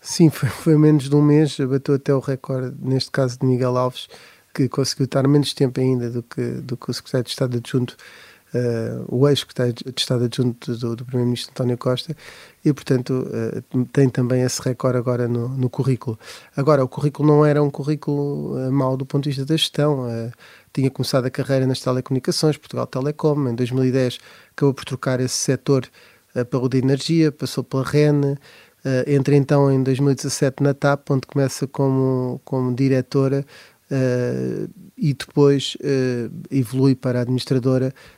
Sim, 0.00 0.30
foi, 0.30 0.48
foi 0.48 0.76
menos 0.76 1.08
de 1.08 1.14
um 1.14 1.22
mês, 1.22 1.56
bateu 1.58 1.94
até 1.94 2.12
o 2.12 2.20
recorde, 2.20 2.76
neste 2.80 3.10
caso 3.10 3.38
de 3.38 3.46
Miguel 3.46 3.76
Alves, 3.76 4.08
que 4.52 4.68
conseguiu 4.68 5.04
estar 5.04 5.26
menos 5.28 5.54
tempo 5.54 5.80
ainda 5.80 6.10
do 6.10 6.22
que, 6.22 6.42
do 6.42 6.76
que 6.76 6.90
o 6.90 6.94
secretário 6.94 7.24
de 7.24 7.30
Estado 7.30 7.56
adjunto 7.56 7.96
uh, 8.54 9.04
o 9.08 9.28
ex-secretário 9.28 9.72
de 9.72 9.92
Estado 9.96 10.24
adjunto 10.24 10.76
do, 10.76 10.96
do 10.96 11.04
Primeiro-Ministro 11.04 11.52
António 11.52 11.76
Costa 11.78 12.16
e, 12.64 12.72
portanto, 12.72 13.26
uh, 13.28 13.84
tem 13.86 14.08
também 14.08 14.42
esse 14.42 14.60
recorde 14.62 14.98
agora 14.98 15.28
no, 15.28 15.48
no, 15.48 15.68
currículo. 15.68 16.18
Agora, 16.56 16.84
o 16.84 16.88
currículo 16.88 17.28
não 17.28 17.44
era 17.44 17.62
um 17.62 17.70
currículo 17.70 18.56
uh, 18.56 18.72
mau 18.72 18.96
do 18.96 19.06
ponto 19.06 19.24
de 19.24 19.30
vista 19.30 19.44
da 19.44 19.56
gestão. 19.56 20.06
tinha 20.72 20.90
começado 20.90 21.26
a 21.26 21.30
carreira 21.30 21.66
nas 21.66 21.80
telecomunicações, 21.80 22.56
Portugal 22.56 22.86
Telecom, 22.86 23.48
em 23.48 23.54
2010 23.54 24.18
acabou 24.52 24.74
por 24.74 24.84
trocar 24.84 25.20
esse 25.20 25.36
setor 25.36 25.86
pelo 26.50 26.68
de 26.68 26.78
energia, 26.78 27.32
passou 27.32 27.64
pela 27.64 27.82
REN, 27.82 28.36
entra 29.06 29.34
então 29.34 29.72
em 29.72 29.82
2017 29.82 30.62
na 30.62 30.74
TAP, 30.74 31.10
onde 31.10 31.26
começa 31.26 31.66
como, 31.66 32.40
como 32.44 32.74
diretora 32.74 33.44
Uh, 33.90 34.68
e 34.98 35.14
depois 35.14 35.74
uh, 35.76 36.30
evolui 36.50 36.94
para 36.94 37.22
administradora 37.22 37.88
uh, 37.88 38.17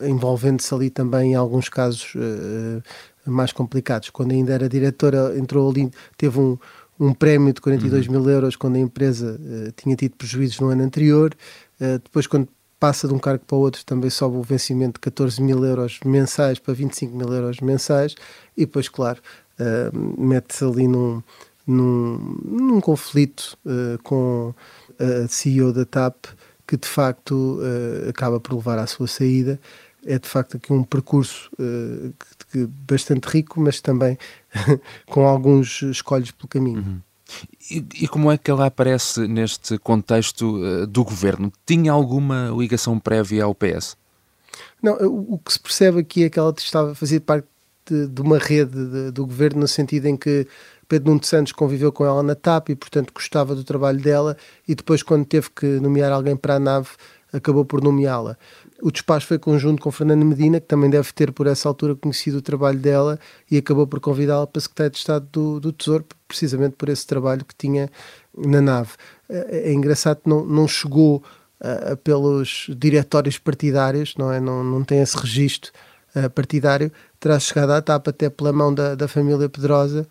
envolvendo-se 0.00 0.72
ali 0.74 0.90
também 0.90 1.32
em 1.32 1.34
alguns 1.34 1.68
casos 1.68 2.14
uh, 2.14 3.30
mais 3.30 3.52
complicados. 3.52 4.10
Quando 4.10 4.32
ainda 4.32 4.52
era 4.52 4.68
diretora, 4.68 5.36
entrou 5.36 5.70
ali, 5.70 5.90
teve 6.16 6.38
um, 6.38 6.58
um 6.98 7.12
prémio 7.12 7.52
de 7.52 7.60
42 7.60 8.06
uhum. 8.06 8.12
mil 8.12 8.30
euros 8.30 8.56
quando 8.56 8.76
a 8.76 8.80
empresa 8.80 9.38
uh, 9.40 9.72
tinha 9.72 9.96
tido 9.96 10.16
prejuízos 10.16 10.60
no 10.60 10.68
ano 10.68 10.82
anterior. 10.82 11.34
depois, 11.78 12.26
quando 12.26 12.48
passa 12.78 13.06
de 13.06 13.14
um 13.14 13.18
cargo 13.18 13.44
para 13.44 13.56
o 13.56 13.60
outro, 13.60 13.84
também 13.84 14.10
sobe 14.10 14.36
o 14.36 14.42
vencimento 14.42 14.94
de 14.94 15.00
14 15.00 15.40
mil 15.40 15.64
euros 15.64 16.00
mensais 16.04 16.58
para 16.58 16.74
25 16.74 17.16
mil 17.16 17.32
euros 17.32 17.60
mensais. 17.60 18.14
E 18.56 18.60
depois, 18.62 18.88
claro, 18.88 19.20
mete-se 20.18 20.64
ali 20.64 20.88
num, 20.88 21.22
num, 21.64 22.38
num 22.44 22.80
conflito 22.80 23.56
com 24.02 24.52
a 24.98 25.28
CEO 25.28 25.72
da 25.72 25.84
TAP 25.84 26.26
que 26.66 26.76
de 26.76 26.86
facto 26.86 27.60
uh, 27.60 28.08
acaba 28.08 28.40
por 28.40 28.54
levar 28.54 28.78
à 28.78 28.86
sua 28.86 29.06
saída. 29.06 29.60
É 30.04 30.18
de 30.18 30.28
facto 30.28 30.56
aqui 30.56 30.72
um 30.72 30.82
percurso 30.82 31.50
uh, 31.54 32.12
que, 32.18 32.46
que 32.50 32.66
bastante 32.66 33.26
rico, 33.26 33.60
mas 33.60 33.80
também 33.80 34.18
com 35.06 35.26
alguns 35.26 35.82
escolhos 35.82 36.30
pelo 36.30 36.48
caminho. 36.48 36.78
Uhum. 36.78 37.00
E, 37.70 37.84
e, 38.02 38.08
como 38.08 38.30
é 38.30 38.36
que 38.36 38.50
ela 38.50 38.66
aparece 38.66 39.26
neste 39.26 39.78
contexto 39.78 40.58
uh, 40.58 40.86
do 40.86 41.04
governo? 41.04 41.52
Tinha 41.64 41.92
alguma 41.92 42.52
ligação 42.56 42.98
prévia 42.98 43.44
ao 43.44 43.54
PS? 43.54 43.96
Não, 44.82 44.94
o, 44.96 45.34
o 45.34 45.38
que 45.38 45.52
se 45.52 45.60
percebe 45.60 46.00
aqui 46.00 46.24
é 46.24 46.30
que 46.30 46.38
ela 46.38 46.54
estava 46.58 46.92
a 46.92 46.94
fazer 46.94 47.20
parte 47.20 47.46
de, 47.86 48.06
de 48.08 48.20
uma 48.20 48.38
rede 48.38 48.72
de, 48.72 49.10
do 49.10 49.26
governo, 49.26 49.60
no 49.60 49.68
sentido 49.68 50.06
em 50.06 50.16
que 50.16 50.46
Pedro 50.92 51.08
Nuno 51.08 51.24
Santos 51.24 51.52
conviveu 51.52 51.90
com 51.90 52.04
ela 52.04 52.22
na 52.22 52.34
TAP 52.34 52.68
e, 52.68 52.74
portanto, 52.74 53.14
gostava 53.14 53.54
do 53.54 53.64
trabalho 53.64 53.98
dela 53.98 54.36
e 54.68 54.74
depois, 54.74 55.02
quando 55.02 55.24
teve 55.24 55.48
que 55.48 55.64
nomear 55.80 56.12
alguém 56.12 56.36
para 56.36 56.56
a 56.56 56.58
nave, 56.58 56.90
acabou 57.32 57.64
por 57.64 57.82
nomeá-la. 57.82 58.36
O 58.82 58.90
despacho 58.90 59.26
foi 59.26 59.38
conjunto 59.38 59.80
com 59.80 59.90
Fernando 59.90 60.22
Medina, 60.22 60.60
que 60.60 60.66
também 60.66 60.90
deve 60.90 61.10
ter, 61.14 61.32
por 61.32 61.46
essa 61.46 61.66
altura, 61.66 61.96
conhecido 61.96 62.36
o 62.36 62.42
trabalho 62.42 62.78
dela 62.78 63.18
e 63.50 63.56
acabou 63.56 63.86
por 63.86 64.00
convidá-la 64.00 64.46
para 64.46 64.60
secretário 64.60 64.92
de 64.92 64.98
Estado 64.98 65.26
do, 65.32 65.60
do 65.60 65.72
Tesouro, 65.72 66.04
precisamente 66.28 66.74
por 66.76 66.90
esse 66.90 67.06
trabalho 67.06 67.42
que 67.42 67.54
tinha 67.56 67.88
na 68.36 68.60
nave. 68.60 68.90
É, 69.30 69.70
é 69.70 69.72
engraçado 69.72 70.18
que 70.18 70.28
não, 70.28 70.44
não 70.44 70.68
chegou 70.68 71.22
uh, 71.58 71.96
pelos 72.04 72.66
diretórios 72.76 73.38
partidários, 73.38 74.14
não 74.18 74.30
é? 74.30 74.38
Não, 74.38 74.62
não 74.62 74.84
tem 74.84 75.00
esse 75.00 75.16
registro 75.16 75.72
uh, 76.14 76.28
partidário, 76.28 76.92
terá 77.18 77.40
chegado 77.40 77.70
à 77.70 77.80
TAP 77.80 78.08
até 78.08 78.28
pela 78.28 78.52
mão 78.52 78.74
da, 78.74 78.94
da 78.94 79.08
família 79.08 79.48
Pedrosa, 79.48 80.06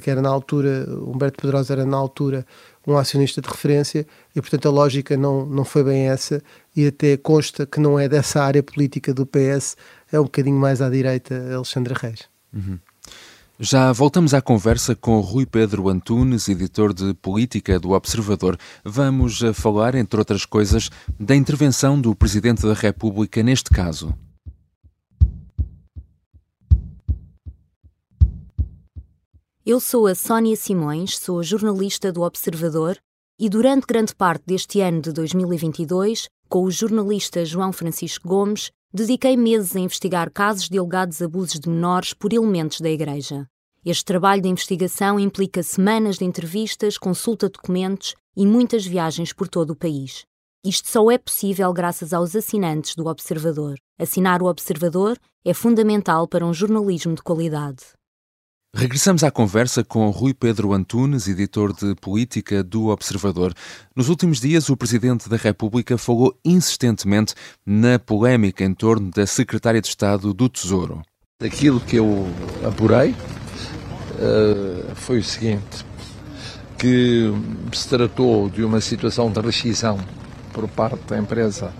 que 0.00 0.10
era 0.10 0.20
na 0.20 0.28
altura, 0.28 0.86
Humberto 0.88 1.42
Pedrosa 1.42 1.72
era 1.72 1.84
na 1.84 1.96
altura 1.96 2.46
um 2.86 2.96
acionista 2.96 3.40
de 3.40 3.48
referência 3.48 4.06
e, 4.34 4.40
portanto, 4.40 4.66
a 4.66 4.70
lógica 4.70 5.16
não, 5.16 5.46
não 5.46 5.64
foi 5.64 5.84
bem 5.84 6.08
essa 6.08 6.42
e 6.74 6.86
até 6.86 7.16
consta 7.16 7.64
que 7.66 7.80
não 7.80 7.98
é 7.98 8.08
dessa 8.08 8.42
área 8.42 8.62
política 8.62 9.14
do 9.14 9.26
PS, 9.26 9.76
é 10.10 10.18
um 10.18 10.24
bocadinho 10.24 10.58
mais 10.58 10.82
à 10.82 10.90
direita 10.90 11.34
Alexandre 11.54 11.94
Reis. 11.94 12.28
Uhum. 12.52 12.78
Já 13.60 13.92
voltamos 13.92 14.34
à 14.34 14.42
conversa 14.42 14.96
com 14.96 15.20
Rui 15.20 15.46
Pedro 15.46 15.88
Antunes, 15.88 16.48
editor 16.48 16.92
de 16.92 17.14
política 17.14 17.78
do 17.78 17.92
Observador. 17.92 18.58
Vamos 18.84 19.40
falar, 19.54 19.94
entre 19.94 20.18
outras 20.18 20.44
coisas, 20.44 20.90
da 21.20 21.36
intervenção 21.36 22.00
do 22.00 22.12
Presidente 22.12 22.62
da 22.62 22.74
República 22.74 23.40
neste 23.42 23.70
caso. 23.70 24.12
Eu 29.64 29.78
sou 29.78 30.08
a 30.08 30.14
Sónia 30.16 30.56
Simões, 30.56 31.16
sou 31.16 31.40
jornalista 31.40 32.10
do 32.10 32.22
Observador 32.22 32.98
e 33.38 33.48
durante 33.48 33.86
grande 33.86 34.12
parte 34.12 34.42
deste 34.44 34.80
ano 34.80 35.00
de 35.00 35.12
2022, 35.12 36.28
com 36.48 36.64
o 36.64 36.70
jornalista 36.70 37.44
João 37.44 37.72
Francisco 37.72 38.26
Gomes, 38.26 38.72
dediquei 38.92 39.36
meses 39.36 39.76
a 39.76 39.78
investigar 39.78 40.32
casos 40.32 40.68
de 40.68 40.78
alegados 40.78 41.22
abusos 41.22 41.60
de 41.60 41.68
menores 41.68 42.12
por 42.12 42.32
elementos 42.32 42.80
da 42.80 42.90
Igreja. 42.90 43.46
Este 43.84 44.04
trabalho 44.04 44.42
de 44.42 44.48
investigação 44.48 45.20
implica 45.20 45.62
semanas 45.62 46.18
de 46.18 46.24
entrevistas, 46.24 46.98
consulta 46.98 47.46
de 47.46 47.52
documentos 47.52 48.16
e 48.36 48.44
muitas 48.44 48.84
viagens 48.84 49.32
por 49.32 49.46
todo 49.46 49.70
o 49.70 49.76
país. 49.76 50.24
Isto 50.64 50.88
só 50.88 51.08
é 51.08 51.18
possível 51.18 51.72
graças 51.72 52.12
aos 52.12 52.34
assinantes 52.34 52.96
do 52.96 53.06
Observador. 53.06 53.76
Assinar 53.96 54.42
o 54.42 54.46
Observador 54.46 55.16
é 55.44 55.54
fundamental 55.54 56.26
para 56.26 56.44
um 56.44 56.52
jornalismo 56.52 57.14
de 57.14 57.22
qualidade. 57.22 57.84
Regressamos 58.74 59.22
à 59.22 59.30
conversa 59.30 59.84
com 59.84 60.08
Rui 60.08 60.32
Pedro 60.32 60.72
Antunes, 60.72 61.28
editor 61.28 61.74
de 61.74 61.94
política 61.94 62.64
do 62.64 62.86
Observador. 62.86 63.52
Nos 63.94 64.08
últimos 64.08 64.40
dias, 64.40 64.70
o 64.70 64.76
Presidente 64.76 65.28
da 65.28 65.36
República 65.36 65.98
falou 65.98 66.34
insistentemente 66.42 67.34
na 67.66 67.98
polémica 67.98 68.64
em 68.64 68.72
torno 68.72 69.10
da 69.10 69.26
Secretária 69.26 69.78
de 69.78 69.88
Estado 69.88 70.32
do 70.32 70.48
Tesouro. 70.48 71.02
Aquilo 71.44 71.80
que 71.80 71.96
eu 71.96 72.26
apurei 72.66 73.10
uh, 73.10 74.94
foi 74.94 75.18
o 75.18 75.24
seguinte, 75.24 75.84
que 76.78 77.30
se 77.74 77.86
tratou 77.90 78.48
de 78.48 78.64
uma 78.64 78.80
situação 78.80 79.30
de 79.30 79.38
rescisão 79.38 80.00
por 80.50 80.66
parte 80.66 81.02
da 81.08 81.18
empresa 81.18 81.74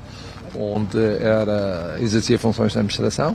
onde 0.55 0.99
era 0.99 1.97
exercia 2.01 2.39
funções 2.39 2.73
de 2.73 2.79
administração, 2.79 3.35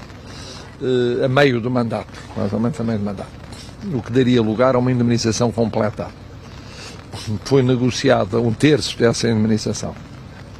uh, 0.80 1.26
a 1.26 1.28
meio 1.28 1.60
do 1.60 1.72
mandato, 1.72 2.14
mais 2.36 2.54
ou 2.54 2.60
menos 2.60 2.80
a 2.80 2.84
meio 2.84 3.00
do 3.00 3.06
mandato 3.06 3.47
o 3.94 4.01
que 4.01 4.12
daria 4.12 4.41
lugar 4.41 4.75
a 4.75 4.79
uma 4.79 4.91
indemnização 4.91 5.51
completa. 5.51 6.10
Foi 7.46 7.62
negociada 7.62 8.39
um 8.39 8.53
terço 8.53 8.98
dessa 8.98 9.29
indemnização. 9.29 9.96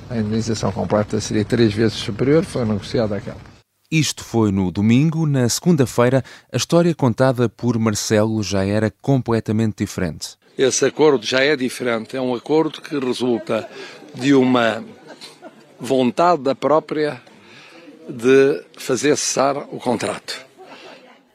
A 0.10 0.18
indemnização 0.18 0.72
completa 0.72 1.20
seria 1.20 1.44
três 1.44 1.74
vezes 1.74 1.98
superior, 1.98 2.46
foi 2.46 2.66
negociada 2.66 3.16
aquela. 3.16 3.38
Isto 3.92 4.24
foi 4.24 4.52
no 4.52 4.72
domingo. 4.72 5.26
Na 5.26 5.48
segunda-feira, 5.48 6.24
a 6.52 6.58
história 6.58 6.94
contada 6.94 7.48
por 7.48 7.78
Marcelo 7.78 8.44
já 8.44 8.66
era 8.66 8.92
completamente 9.02 9.78
diferente. 9.78 10.36
Esse 10.58 10.86
acordo 10.86 11.26
já 11.26 11.42
é 11.42 11.56
diferente. 11.56 12.18
É 12.18 12.22
um 12.22 12.34
acordo 12.34 12.82
que 12.82 12.98
resulta 13.00 13.68
de 14.14 14.34
uma 14.34 14.84
vontade 15.80 16.42
da 16.42 16.56
própria 16.56 17.22
de 18.10 18.64
fazer 18.78 19.16
cessar 19.16 19.58
o 19.72 19.80
contrato. 19.80 20.47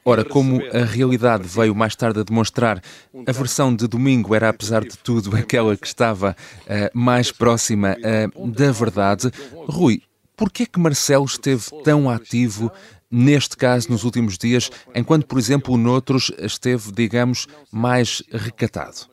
Ora, 0.04 0.24
como 0.24 0.60
a 0.72 0.84
realidade 0.84 1.46
veio 1.46 1.74
mais 1.74 1.94
tarde 1.94 2.20
a 2.20 2.22
demonstrar, 2.24 2.82
a 3.26 3.32
versão 3.32 3.74
de 3.74 3.86
domingo 3.86 4.34
era, 4.34 4.48
apesar 4.48 4.82
de 4.82 4.98
tudo, 4.98 5.34
aquela 5.36 5.76
que 5.76 5.86
estava 5.86 6.36
uh, 6.62 6.98
mais 6.98 7.30
próxima 7.30 7.96
uh, 7.96 8.50
da 8.50 8.72
verdade. 8.72 9.30
Rui, 9.68 10.02
por 10.36 10.50
que 10.50 10.64
é 10.64 10.66
que 10.66 10.80
Marcelo 10.80 11.24
esteve 11.24 11.64
tão 11.84 12.10
ativo 12.10 12.70
neste 13.08 13.56
caso 13.56 13.90
nos 13.90 14.04
últimos 14.04 14.38
dias, 14.38 14.70
enquanto, 14.94 15.26
por 15.26 15.38
exemplo, 15.38 15.76
noutros 15.76 16.32
esteve, 16.38 16.90
digamos, 16.90 17.46
mais 17.70 18.22
recatado? 18.32 19.12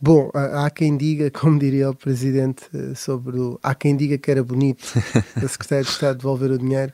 Bom, 0.00 0.30
há 0.32 0.70
quem 0.70 0.96
diga, 0.96 1.30
como 1.32 1.58
diria 1.58 1.90
o 1.90 1.94
Presidente, 1.94 2.64
eh, 2.72 2.94
sobre 2.94 3.40
o. 3.40 3.58
Há 3.62 3.74
quem 3.74 3.96
diga 3.96 4.16
que 4.16 4.30
era 4.30 4.44
bonito 4.44 4.84
a 5.34 5.48
Secretária 5.48 5.84
de 5.84 5.90
Estado 5.90 6.18
devolver 6.18 6.52
o 6.52 6.58
dinheiro, 6.58 6.92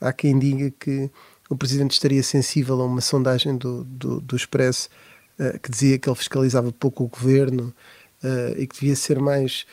há 0.00 0.12
quem 0.12 0.38
diga 0.38 0.70
que 0.70 1.10
o 1.48 1.56
Presidente 1.56 1.92
estaria 1.92 2.22
sensível 2.22 2.80
a 2.80 2.84
uma 2.84 3.00
sondagem 3.00 3.56
do, 3.56 3.84
do, 3.84 4.20
do 4.20 4.36
Expresso 4.36 4.88
uh, 5.38 5.58
que 5.60 5.70
dizia 5.70 5.98
que 5.98 6.08
ele 6.08 6.16
fiscalizava 6.16 6.72
pouco 6.72 7.04
o 7.04 7.08
governo 7.08 7.74
uh, 8.22 8.58
e 8.58 8.66
que 8.66 8.80
devia 8.80 8.96
ser 8.96 9.18
mais. 9.20 9.64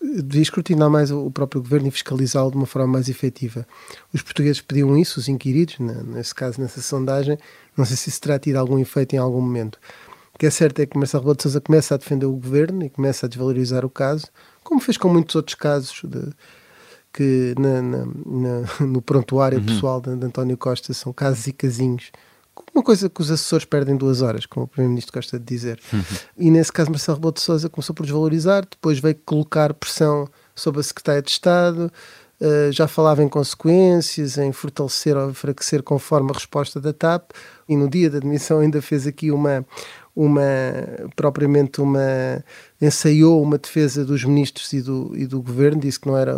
devia 0.00 0.42
escrutinar 0.42 0.88
mais 0.88 1.10
o 1.10 1.30
próprio 1.30 1.60
governo 1.60 1.88
e 1.88 1.90
fiscalizá-lo 1.90 2.50
de 2.50 2.56
uma 2.56 2.66
forma 2.66 2.88
mais 2.88 3.08
efetiva. 3.08 3.66
Os 4.12 4.22
portugueses 4.22 4.60
pediam 4.60 4.96
isso, 4.96 5.20
os 5.20 5.28
inquiridos, 5.28 5.78
nesse 5.78 6.34
caso, 6.34 6.60
nessa 6.60 6.80
sondagem. 6.80 7.38
Não 7.76 7.84
sei 7.84 7.96
se 7.96 8.08
isso 8.08 8.20
terá 8.20 8.38
tido 8.38 8.56
algum 8.56 8.78
efeito 8.78 9.14
em 9.14 9.18
algum 9.18 9.40
momento. 9.40 9.78
O 10.34 10.38
que 10.38 10.46
é 10.46 10.50
certo 10.50 10.80
é 10.80 10.86
que 10.86 10.96
Marcelo 10.96 11.22
Rebelo 11.22 11.36
de 11.36 11.42
Sousa 11.42 11.60
começa 11.60 11.94
a 11.94 11.98
defender 11.98 12.24
o 12.24 12.32
governo 12.32 12.82
e 12.82 12.88
começa 12.88 13.26
a 13.26 13.28
desvalorizar 13.28 13.84
o 13.84 13.90
caso, 13.90 14.26
como 14.64 14.80
fez 14.80 14.96
com 14.96 15.08
muitos 15.08 15.36
outros 15.36 15.54
casos 15.54 16.00
de, 16.02 16.32
que 17.12 17.54
na, 17.58 17.82
na, 17.82 18.06
na, 18.06 18.62
no 18.86 19.02
prontuário 19.02 19.58
uhum. 19.58 19.66
pessoal 19.66 20.00
de, 20.00 20.16
de, 20.16 20.26
António 20.26 20.56
Costa 20.56 20.92
são 20.92 21.12
casos 21.12 21.46
e 21.46 21.52
casinhos 21.52 22.10
uma 22.74 22.82
coisa 22.82 23.08
que 23.08 23.20
os 23.20 23.30
assessores 23.30 23.64
perdem 23.64 23.96
duas 23.96 24.22
horas, 24.22 24.46
como 24.46 24.64
o 24.64 24.68
Primeiro-Ministro 24.68 25.14
gosta 25.14 25.38
de 25.38 25.44
dizer. 25.44 25.80
Uhum. 25.92 26.02
E 26.38 26.50
nesse 26.50 26.72
caso, 26.72 26.90
Marcelo 26.90 27.16
Rebelo 27.16 27.32
de 27.32 27.40
Sousa 27.40 27.68
começou 27.68 27.94
por 27.94 28.04
desvalorizar, 28.04 28.66
depois 28.68 28.98
veio 28.98 29.16
colocar 29.24 29.74
pressão 29.74 30.28
sobre 30.54 30.80
a 30.80 30.82
Secretária 30.82 31.22
de 31.22 31.30
Estado, 31.30 31.90
uh, 32.40 32.72
já 32.72 32.86
falava 32.86 33.22
em 33.22 33.28
consequências, 33.28 34.38
em 34.38 34.52
fortalecer 34.52 35.16
ou 35.16 35.30
enfraquecer 35.30 35.82
conforme 35.82 36.30
a 36.30 36.34
resposta 36.34 36.80
da 36.80 36.92
TAP, 36.92 37.30
e 37.68 37.76
no 37.76 37.88
dia 37.88 38.10
da 38.10 38.18
admissão 38.18 38.60
ainda 38.60 38.80
fez 38.82 39.06
aqui 39.06 39.30
uma, 39.30 39.64
uma 40.14 40.42
propriamente 41.16 41.80
uma 41.80 42.44
ensaiou 42.80 43.42
uma 43.42 43.58
defesa 43.58 44.04
dos 44.04 44.24
ministros 44.24 44.72
e 44.72 44.82
do, 44.82 45.12
e 45.16 45.26
do 45.26 45.40
governo, 45.42 45.80
disse 45.80 45.98
que 45.98 46.08
não 46.08 46.16
era 46.16 46.36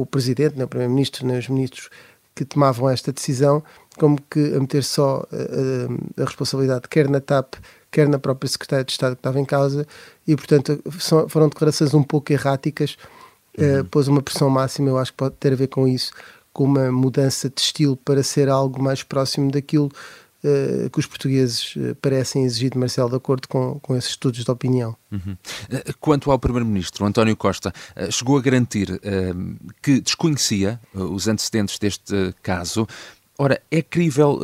o, 0.00 0.06
presidente, 0.06 0.56
nem 0.56 0.64
o 0.64 0.68
primeiro-ministro, 0.68 1.26
nem 1.26 1.38
os 1.38 1.48
ministros 1.48 1.88
que 2.34 2.44
tomavam 2.44 2.90
esta 2.90 3.12
decisão, 3.12 3.62
como 3.98 4.18
que 4.30 4.54
a 4.54 4.60
meter 4.60 4.84
só 4.84 5.26
a, 5.32 6.20
a, 6.20 6.22
a 6.22 6.24
responsabilidade 6.26 6.86
quer 6.88 7.08
na 7.08 7.20
TAP, 7.20 7.54
quer 7.90 8.06
na 8.08 8.18
própria 8.18 8.48
Secretária 8.48 8.84
de 8.84 8.92
Estado 8.92 9.16
que 9.16 9.20
estava 9.20 9.40
em 9.40 9.44
causa, 9.44 9.86
e 10.26 10.36
portanto 10.36 10.82
são, 10.98 11.28
foram 11.28 11.48
declarações 11.48 11.94
um 11.94 12.02
pouco 12.02 12.32
erráticas, 12.32 12.98
uhum. 13.58 13.80
uh, 13.80 13.84
pôs 13.86 14.06
uma 14.06 14.20
pressão 14.20 14.50
máxima, 14.50 14.90
eu 14.90 14.98
acho 14.98 15.12
que 15.12 15.16
pode 15.16 15.36
ter 15.36 15.54
a 15.54 15.56
ver 15.56 15.68
com 15.68 15.88
isso, 15.88 16.12
com 16.52 16.64
uma 16.64 16.92
mudança 16.92 17.48
de 17.48 17.60
estilo 17.60 17.96
para 17.96 18.22
ser 18.22 18.48
algo 18.50 18.82
mais 18.82 19.02
próximo 19.02 19.50
daquilo 19.50 19.90
uh, 20.44 20.90
que 20.90 20.98
os 20.98 21.06
portugueses 21.06 21.74
uh, 21.76 21.94
parecem 21.96 22.44
exigir 22.44 22.70
de 22.70 22.78
Marcelo, 22.78 23.10
de 23.10 23.16
acordo 23.16 23.48
com, 23.48 23.78
com 23.80 23.96
esses 23.96 24.10
estudos 24.10 24.44
de 24.44 24.50
opinião. 24.50 24.96
Uhum. 25.10 25.36
Quanto 26.00 26.30
ao 26.30 26.38
Primeiro-Ministro, 26.38 27.04
António 27.06 27.36
Costa, 27.36 27.72
chegou 28.10 28.36
a 28.36 28.42
garantir 28.42 29.00
que 29.80 30.00
desconhecia 30.00 30.80
os 30.92 31.28
antecedentes 31.28 31.78
deste 31.78 32.34
caso, 32.42 32.86
Ora, 33.38 33.60
é 33.70 33.82
crível 33.82 34.40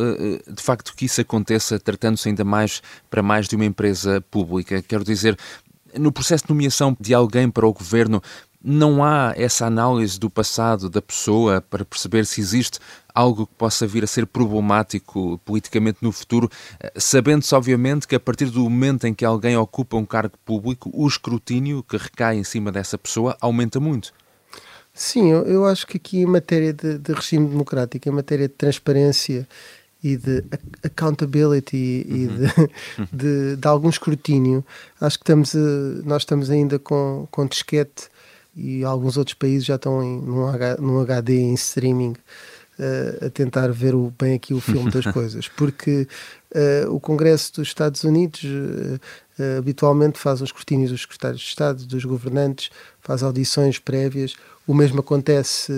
de 0.46 0.62
facto 0.62 0.94
que 0.94 1.06
isso 1.06 1.18
aconteça 1.20 1.78
tratando-se 1.78 2.28
ainda 2.28 2.44
mais 2.44 2.82
para 3.11 3.22
mais 3.22 3.49
de 3.49 3.56
uma 3.56 3.64
empresa 3.64 4.20
pública? 4.30 4.82
Quero 4.82 5.02
dizer, 5.02 5.34
no 5.99 6.12
processo 6.12 6.44
de 6.44 6.50
nomeação 6.50 6.96
de 7.00 7.14
alguém 7.14 7.50
para 7.50 7.66
o 7.66 7.72
governo, 7.72 8.22
não 8.64 9.04
há 9.04 9.35
essa 9.37 9.66
análise 9.66 10.19
do 10.19 10.31
passado 10.31 10.88
da 10.88 11.02
pessoa 11.02 11.61
para 11.61 11.85
perceber 11.85 12.25
se 12.26 12.40
existe 12.40 12.78
algo 13.14 13.47
que 13.47 13.54
possa 13.54 13.87
vir 13.87 14.04
a 14.04 14.07
ser 14.07 14.26
problemático 14.26 15.38
politicamente 15.45 15.99
no 16.00 16.12
futuro, 16.12 16.49
sabendo-se, 16.97 17.54
obviamente, 17.54 18.09
que 18.09 18.14
a 18.14 18.21
partir 18.21 18.47
do 18.47 18.62
momento 18.62 19.07
em 19.07 19.12
que 19.12 19.25
alguém 19.25 19.57
ocupa 19.57 19.97
um 19.97 20.07
cargo 20.07 20.35
público, 20.45 20.90
o 20.95 21.07
escrutínio 21.07 21.83
que 21.83 21.97
recai 21.97 22.37
em 22.37 22.45
cima 22.45 22.73
dessa 22.73 22.97
pessoa 22.97 23.37
aumenta 23.40 23.78
muito. 23.78 24.12
Sim, 24.95 25.31
eu, 25.31 25.42
eu 25.45 25.66
acho 25.66 25.87
que 25.87 25.97
aqui 25.97 26.19
em 26.19 26.26
matéria 26.26 26.73
de, 26.73 26.99
de, 26.99 27.12
regime 27.12 27.49
democrático, 27.49 28.09
em 28.09 28.12
matéria 28.12 28.47
de 28.47 28.54
transparência 28.54 29.49
e 30.04 30.16
de 30.16 30.45
accountability 30.83 31.76
e 31.76 32.26
uhum. 32.26 32.37
de, 32.37 33.09
de, 33.12 33.57
de, 33.57 33.69
algum 33.69 33.88
escrutínio, 33.88 34.64
acho 35.00 35.19
que 35.19 35.23
estamos, 35.23 35.54
nós 36.04 36.23
estamos 36.23 36.50
ainda 36.50 36.78
com, 36.78 37.26
com 37.31 37.47
disquete 37.47 38.12
e 38.54 38.85
alguns 38.85 39.16
outros 39.16 39.35
países 39.35 39.64
já 39.64 39.76
estão 39.76 40.02
em, 40.02 40.21
num, 40.21 40.47
H, 40.47 40.76
num 40.78 41.00
HD 41.00 41.38
em 41.38 41.54
streaming 41.54 42.12
uh, 42.78 43.26
a 43.26 43.30
tentar 43.30 43.68
ver 43.73 43.94
o, 43.94 44.12
bem 44.18 44.35
aqui 44.35 44.52
o 44.54 44.61
filme 44.61 44.90
das 44.90 45.06
coisas, 45.12 45.49
porque 45.49 46.06
o 46.90 47.00
Congresso 47.00 47.54
dos 47.54 47.68
Estados 47.68 48.04
Unidos 48.04 48.42
uh, 48.44 49.00
habitualmente 49.59 50.18
faz 50.18 50.40
os 50.40 50.49
escrutínios 50.49 50.90
dos 50.90 51.02
secretários 51.02 51.40
de 51.40 51.49
Estado, 51.49 51.87
dos 51.87 52.04
governantes, 52.04 52.71
faz 53.00 53.23
audições 53.23 53.78
prévias. 53.78 54.35
O 54.66 54.75
mesmo 54.75 55.00
acontece 55.00 55.73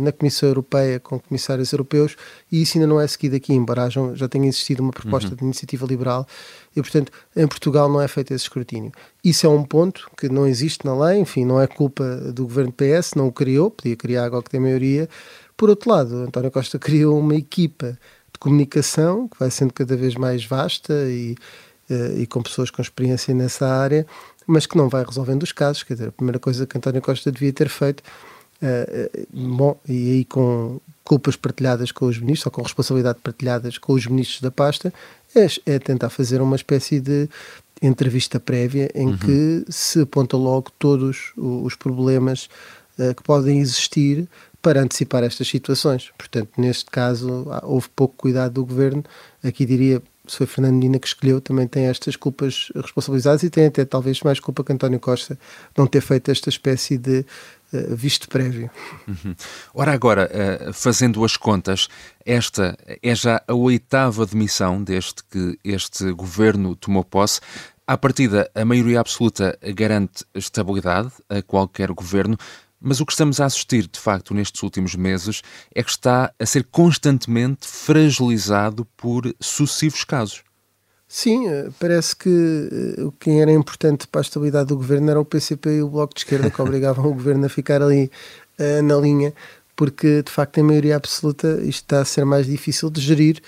na 0.00 0.10
Comissão 0.10 0.48
Europeia 0.48 0.98
com 0.98 1.20
comissários 1.20 1.70
europeus 1.72 2.16
e 2.50 2.60
isso 2.60 2.76
ainda 2.76 2.86
não 2.86 3.00
é 3.00 3.06
seguido 3.06 3.36
aqui, 3.36 3.52
embora 3.52 3.88
já 4.14 4.26
tenha 4.28 4.48
existido 4.48 4.82
uma 4.82 4.90
proposta 4.90 5.30
uhum. 5.30 5.36
de 5.36 5.44
iniciativa 5.44 5.86
liberal 5.86 6.26
e, 6.74 6.82
portanto, 6.82 7.12
em 7.36 7.46
Portugal 7.46 7.88
não 7.88 8.00
é 8.00 8.08
feito 8.08 8.34
esse 8.34 8.44
escrutínio. 8.44 8.90
Isso 9.22 9.46
é 9.46 9.48
um 9.48 9.62
ponto 9.62 10.10
que 10.16 10.28
não 10.28 10.46
existe 10.46 10.84
na 10.84 10.98
lei, 11.06 11.20
enfim, 11.20 11.44
não 11.44 11.60
é 11.60 11.68
culpa 11.68 12.04
do 12.32 12.42
governo 12.42 12.72
PS, 12.72 13.14
não 13.14 13.28
o 13.28 13.32
criou, 13.32 13.70
podia 13.70 13.96
criar 13.96 14.24
algo 14.24 14.42
que 14.42 14.50
tem 14.50 14.60
maioria. 14.60 15.08
Por 15.56 15.70
outro 15.70 15.90
lado, 15.90 16.16
António 16.16 16.50
Costa 16.50 16.78
criou 16.80 17.18
uma 17.18 17.36
equipa 17.36 17.96
de 18.36 18.38
comunicação 18.38 19.26
que 19.26 19.38
vai 19.38 19.50
sendo 19.50 19.72
cada 19.72 19.96
vez 19.96 20.14
mais 20.14 20.44
vasta 20.44 20.92
e, 21.08 21.34
eh, 21.90 22.18
e 22.18 22.26
com 22.26 22.42
pessoas 22.42 22.70
com 22.70 22.82
experiência 22.82 23.34
nessa 23.34 23.66
área, 23.66 24.06
mas 24.46 24.66
que 24.66 24.76
não 24.76 24.88
vai 24.88 25.04
resolvendo 25.04 25.42
os 25.42 25.52
casos. 25.52 25.82
Quer 25.82 25.94
dizer, 25.94 26.08
a 26.08 26.12
primeira 26.12 26.38
coisa 26.38 26.66
que 26.66 26.76
António 26.76 27.00
Costa 27.00 27.32
devia 27.32 27.52
ter 27.52 27.68
feito, 27.68 28.02
uh, 28.62 29.26
bom, 29.32 29.76
e 29.88 30.12
aí 30.12 30.24
com 30.24 30.78
culpas 31.02 31.34
partilhadas 31.36 31.90
com 31.90 32.06
os 32.06 32.18
ministros, 32.18 32.46
ou 32.46 32.52
com 32.52 32.62
responsabilidade 32.62 33.18
partilhadas 33.22 33.78
com 33.78 33.94
os 33.94 34.06
ministros 34.06 34.40
da 34.40 34.50
pasta, 34.50 34.92
é, 35.34 35.74
é 35.74 35.78
tentar 35.78 36.10
fazer 36.10 36.40
uma 36.40 36.56
espécie 36.56 37.00
de 37.00 37.28
entrevista 37.80 38.38
prévia 38.38 38.90
em 38.94 39.08
uhum. 39.08 39.18
que 39.18 39.64
se 39.68 40.00
aponta 40.00 40.36
logo 40.36 40.70
todos 40.78 41.32
os 41.36 41.74
problemas 41.74 42.48
que 42.96 43.22
podem 43.22 43.60
existir 43.60 44.26
para 44.66 44.82
antecipar 44.82 45.22
estas 45.22 45.46
situações. 45.46 46.10
Portanto, 46.18 46.50
neste 46.58 46.86
caso, 46.86 47.46
houve 47.62 47.88
pouco 47.94 48.16
cuidado 48.16 48.54
do 48.54 48.66
governo. 48.66 49.04
Aqui 49.40 49.64
diria, 49.64 50.02
se 50.26 50.38
foi 50.38 50.46
Fernando 50.48 50.74
Medina 50.74 50.98
que 50.98 51.06
escolheu, 51.06 51.40
também 51.40 51.68
tem 51.68 51.86
estas 51.86 52.16
culpas 52.16 52.72
responsabilizadas 52.74 53.44
e 53.44 53.48
tem 53.48 53.66
até 53.66 53.84
talvez 53.84 54.20
mais 54.22 54.40
culpa 54.40 54.64
que 54.64 54.72
António 54.72 54.98
Costa 54.98 55.38
não 55.78 55.86
ter 55.86 56.00
feito 56.00 56.32
esta 56.32 56.48
espécie 56.48 56.98
de 56.98 57.24
uh, 57.72 57.94
visto 57.94 58.28
prévio. 58.28 58.68
Uhum. 59.06 59.36
Ora, 59.72 59.92
agora, 59.92 60.28
uh, 60.68 60.72
fazendo 60.72 61.24
as 61.24 61.36
contas, 61.36 61.86
esta 62.24 62.76
é 63.00 63.14
já 63.14 63.40
a 63.46 63.54
oitava 63.54 64.26
demissão 64.26 64.82
desde 64.82 65.22
que 65.30 65.56
este 65.62 66.10
governo 66.10 66.74
tomou 66.74 67.04
posse. 67.04 67.40
À 67.86 67.96
partida, 67.96 68.50
a 68.52 68.64
maioria 68.64 68.98
absoluta 68.98 69.56
garante 69.76 70.24
estabilidade 70.34 71.12
a 71.28 71.40
qualquer 71.40 71.92
governo. 71.92 72.36
Mas 72.80 73.00
o 73.00 73.06
que 73.06 73.12
estamos 73.12 73.40
a 73.40 73.46
assistir, 73.46 73.86
de 73.86 73.98
facto, 73.98 74.34
nestes 74.34 74.62
últimos 74.62 74.94
meses 74.94 75.42
é 75.74 75.82
que 75.82 75.90
está 75.90 76.32
a 76.38 76.46
ser 76.46 76.64
constantemente 76.64 77.66
fragilizado 77.66 78.84
por 78.96 79.34
sucessivos 79.40 80.04
casos. 80.04 80.42
Sim, 81.08 81.48
eh, 81.48 81.68
parece 81.78 82.16
que 82.16 82.28
eh, 82.28 83.02
o 83.04 83.12
que 83.12 83.30
era 83.30 83.52
importante 83.52 84.08
para 84.08 84.20
a 84.20 84.22
estabilidade 84.22 84.68
do 84.68 84.76
governo 84.76 85.10
era 85.10 85.20
o 85.20 85.24
PCP 85.24 85.76
e 85.76 85.82
o 85.82 85.88
Bloco 85.88 86.14
de 86.14 86.20
Esquerda 86.20 86.50
que 86.50 86.60
obrigavam 86.62 87.06
o 87.06 87.14
governo 87.14 87.46
a 87.46 87.48
ficar 87.48 87.80
ali 87.80 88.10
uh, 88.58 88.82
na 88.82 88.96
linha, 88.96 89.32
porque 89.76 90.22
de 90.22 90.30
facto, 90.30 90.58
em 90.58 90.64
maioria 90.64 90.96
absoluta, 90.96 91.60
isto 91.62 91.84
está 91.84 92.00
a 92.00 92.04
ser 92.04 92.24
mais 92.24 92.46
difícil 92.46 92.90
de 92.90 93.00
gerir. 93.00 93.40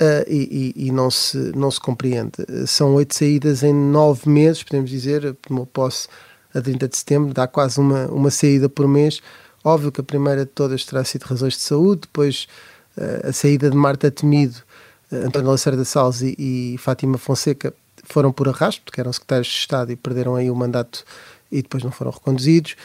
Uh, 0.00 0.22
e, 0.28 0.74
e, 0.76 0.86
e, 0.86 0.92
não, 0.92 1.10
se, 1.10 1.36
não 1.56 1.72
se 1.72 1.80
compreende. 1.80 2.36
São 2.68 2.94
oito 2.94 3.16
saídas 3.16 3.64
em 3.64 3.74
nove 3.74 4.28
meses, 4.30 4.62
podemos 4.62 4.90
dizer, 4.90 5.34
tomou 5.42 5.66
posse 5.66 6.06
a 6.58 6.62
30 6.62 6.88
de 6.88 6.96
setembro, 6.96 7.34
dá 7.34 7.46
quase 7.46 7.80
uma, 7.80 8.06
uma 8.06 8.30
saída 8.30 8.68
por 8.68 8.86
mês. 8.86 9.20
Óbvio 9.64 9.90
que 9.90 10.00
a 10.00 10.04
primeira 10.04 10.44
de 10.44 10.50
todas 10.50 10.84
terá 10.84 11.04
sido 11.04 11.24
razões 11.24 11.54
de 11.54 11.60
saúde, 11.60 12.02
depois 12.02 12.46
uh, 12.96 13.28
a 13.28 13.32
saída 13.32 13.70
de 13.70 13.76
Marta 13.76 14.10
Temido, 14.10 14.56
uh, 15.10 15.26
António 15.26 15.50
Lacerda 15.50 15.84
Salles 15.84 16.22
e, 16.22 16.34
e, 16.38 16.78
Fátima 16.78 17.18
Fonseca 17.18 17.74
foram 18.04 18.32
por 18.32 18.48
arrasto, 18.48 18.82
porque 18.84 19.00
eram 19.00 19.12
secretários 19.12 19.48
de 19.48 19.54
Estado 19.54 19.92
e 19.92 19.96
perderam 19.96 20.36
aí 20.36 20.50
o 20.50 20.54
mandato 20.54 21.04
e 21.50 21.62
depois 21.62 21.82
não 21.82 21.90
foram 21.90 22.10
reconduzidos. 22.10 22.76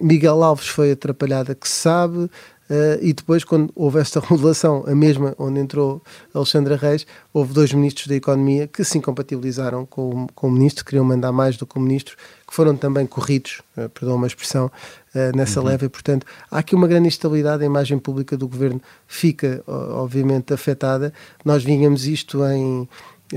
Miguel 0.00 0.40
Alves 0.40 0.68
foi 0.68 0.92
atrapalhada, 0.92 1.52
que 1.52 1.66
se 1.66 1.74
sabe. 1.74 2.30
Uh, 2.68 2.98
e 3.00 3.12
depois, 3.12 3.44
quando 3.44 3.70
houve 3.76 4.00
esta 4.00 4.18
remodelação, 4.20 4.84
a 4.86 4.94
mesma 4.94 5.34
onde 5.38 5.60
entrou 5.60 6.02
Alexandra 6.34 6.76
Reis, 6.76 7.06
houve 7.32 7.52
dois 7.52 7.72
ministros 7.72 8.08
da 8.08 8.16
Economia 8.16 8.66
que 8.66 8.82
se 8.82 8.98
incompatibilizaram 8.98 9.86
com, 9.86 10.26
com 10.34 10.48
o 10.48 10.50
ministro, 10.50 10.84
queriam 10.84 11.04
mandar 11.04 11.30
mais 11.30 11.56
do 11.56 11.64
que 11.66 11.78
o 11.78 11.80
ministro, 11.80 12.16
que 12.46 12.54
foram 12.54 12.76
também 12.76 13.06
corridos, 13.06 13.60
uh, 13.76 13.88
perdão 13.88 14.16
uma 14.16 14.26
expressão, 14.26 14.66
uh, 14.66 15.36
nessa 15.36 15.60
uhum. 15.60 15.66
leva. 15.66 15.84
E, 15.84 15.88
portanto, 15.88 16.26
há 16.50 16.58
aqui 16.58 16.74
uma 16.74 16.86
grande 16.86 17.08
instabilidade, 17.08 17.62
a 17.62 17.66
imagem 17.66 17.98
pública 17.98 18.36
do 18.36 18.46
governo 18.46 18.80
fica, 19.06 19.62
obviamente, 19.66 20.52
afetada. 20.52 21.12
Nós 21.44 21.64
vínhamos 21.64 22.06
isto 22.06 22.44
em 22.44 22.82
eh, 22.82 22.88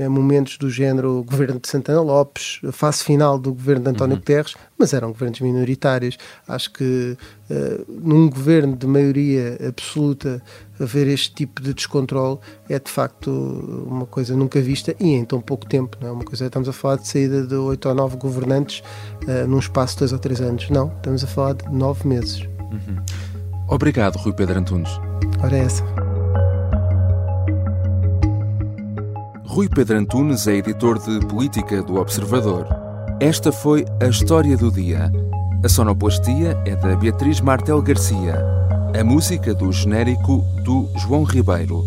momentos 0.08 0.56
do 0.56 0.70
género 0.70 1.24
governo 1.24 1.58
de 1.58 1.68
Santana 1.68 2.00
Lopes, 2.00 2.60
fase 2.72 3.02
final 3.02 3.38
do 3.38 3.52
governo 3.52 3.84
de 3.84 3.90
António 3.90 4.14
uhum. 4.14 4.20
Guterres, 4.20 4.54
mas 4.78 4.92
eram 4.92 5.08
governos 5.10 5.40
minoritários. 5.40 6.16
Acho 6.46 6.72
que 6.72 7.16
uh, 7.50 7.84
num 7.88 8.30
governo 8.30 8.76
de 8.76 8.86
maioria 8.86 9.58
absoluta 9.66 10.42
haver 10.78 11.08
este 11.08 11.34
tipo 11.34 11.60
de 11.60 11.74
descontrole 11.74 12.38
é 12.68 12.78
de 12.78 12.90
facto 12.90 13.30
uma 13.30 14.06
coisa 14.06 14.36
nunca 14.36 14.60
vista 14.60 14.94
e 15.00 15.08
em 15.08 15.24
tão 15.24 15.40
pouco 15.40 15.66
tempo. 15.66 15.96
Não 16.00 16.08
é 16.08 16.12
uma 16.12 16.24
coisa, 16.24 16.46
estamos 16.46 16.68
a 16.68 16.72
falar 16.72 16.96
de 16.96 17.08
saída 17.08 17.46
de 17.46 17.54
oito 17.54 17.88
ou 17.88 17.94
nove 17.94 18.16
governantes 18.16 18.82
uh, 19.24 19.46
num 19.46 19.58
espaço 19.58 19.94
de 19.94 19.98
dois 20.00 20.12
ou 20.12 20.18
três 20.18 20.40
anos. 20.40 20.70
Não, 20.70 20.92
estamos 20.96 21.24
a 21.24 21.26
falar 21.26 21.54
de 21.54 21.68
nove 21.68 22.06
meses. 22.06 22.40
Uhum. 22.70 22.96
Obrigado, 23.68 24.16
Rui 24.16 24.32
Pedro 24.32 24.58
Antunes. 24.58 24.90
Ora 25.42 25.56
é 25.56 25.60
essa. 25.60 25.99
Rui 29.50 29.68
Pedro 29.68 29.98
Antunes 29.98 30.46
é 30.46 30.54
editor 30.54 30.96
de 31.00 31.26
política 31.26 31.82
do 31.82 31.96
Observador. 31.96 32.68
Esta 33.18 33.50
foi 33.50 33.84
a 34.00 34.06
história 34.06 34.56
do 34.56 34.70
dia. 34.70 35.10
A 35.64 35.68
sonoplastia 35.68 36.56
é 36.64 36.76
da 36.76 36.94
Beatriz 36.94 37.40
Martel 37.40 37.82
Garcia. 37.82 38.36
A 38.96 39.02
música 39.02 39.52
do 39.52 39.72
genérico 39.72 40.44
do 40.64 40.88
João 41.00 41.24
Ribeiro. 41.24 41.84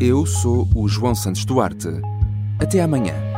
Eu 0.00 0.24
sou 0.24 0.68
o 0.76 0.86
João 0.86 1.12
Santos 1.12 1.44
Duarte. 1.44 1.88
Até 2.60 2.80
amanhã. 2.80 3.31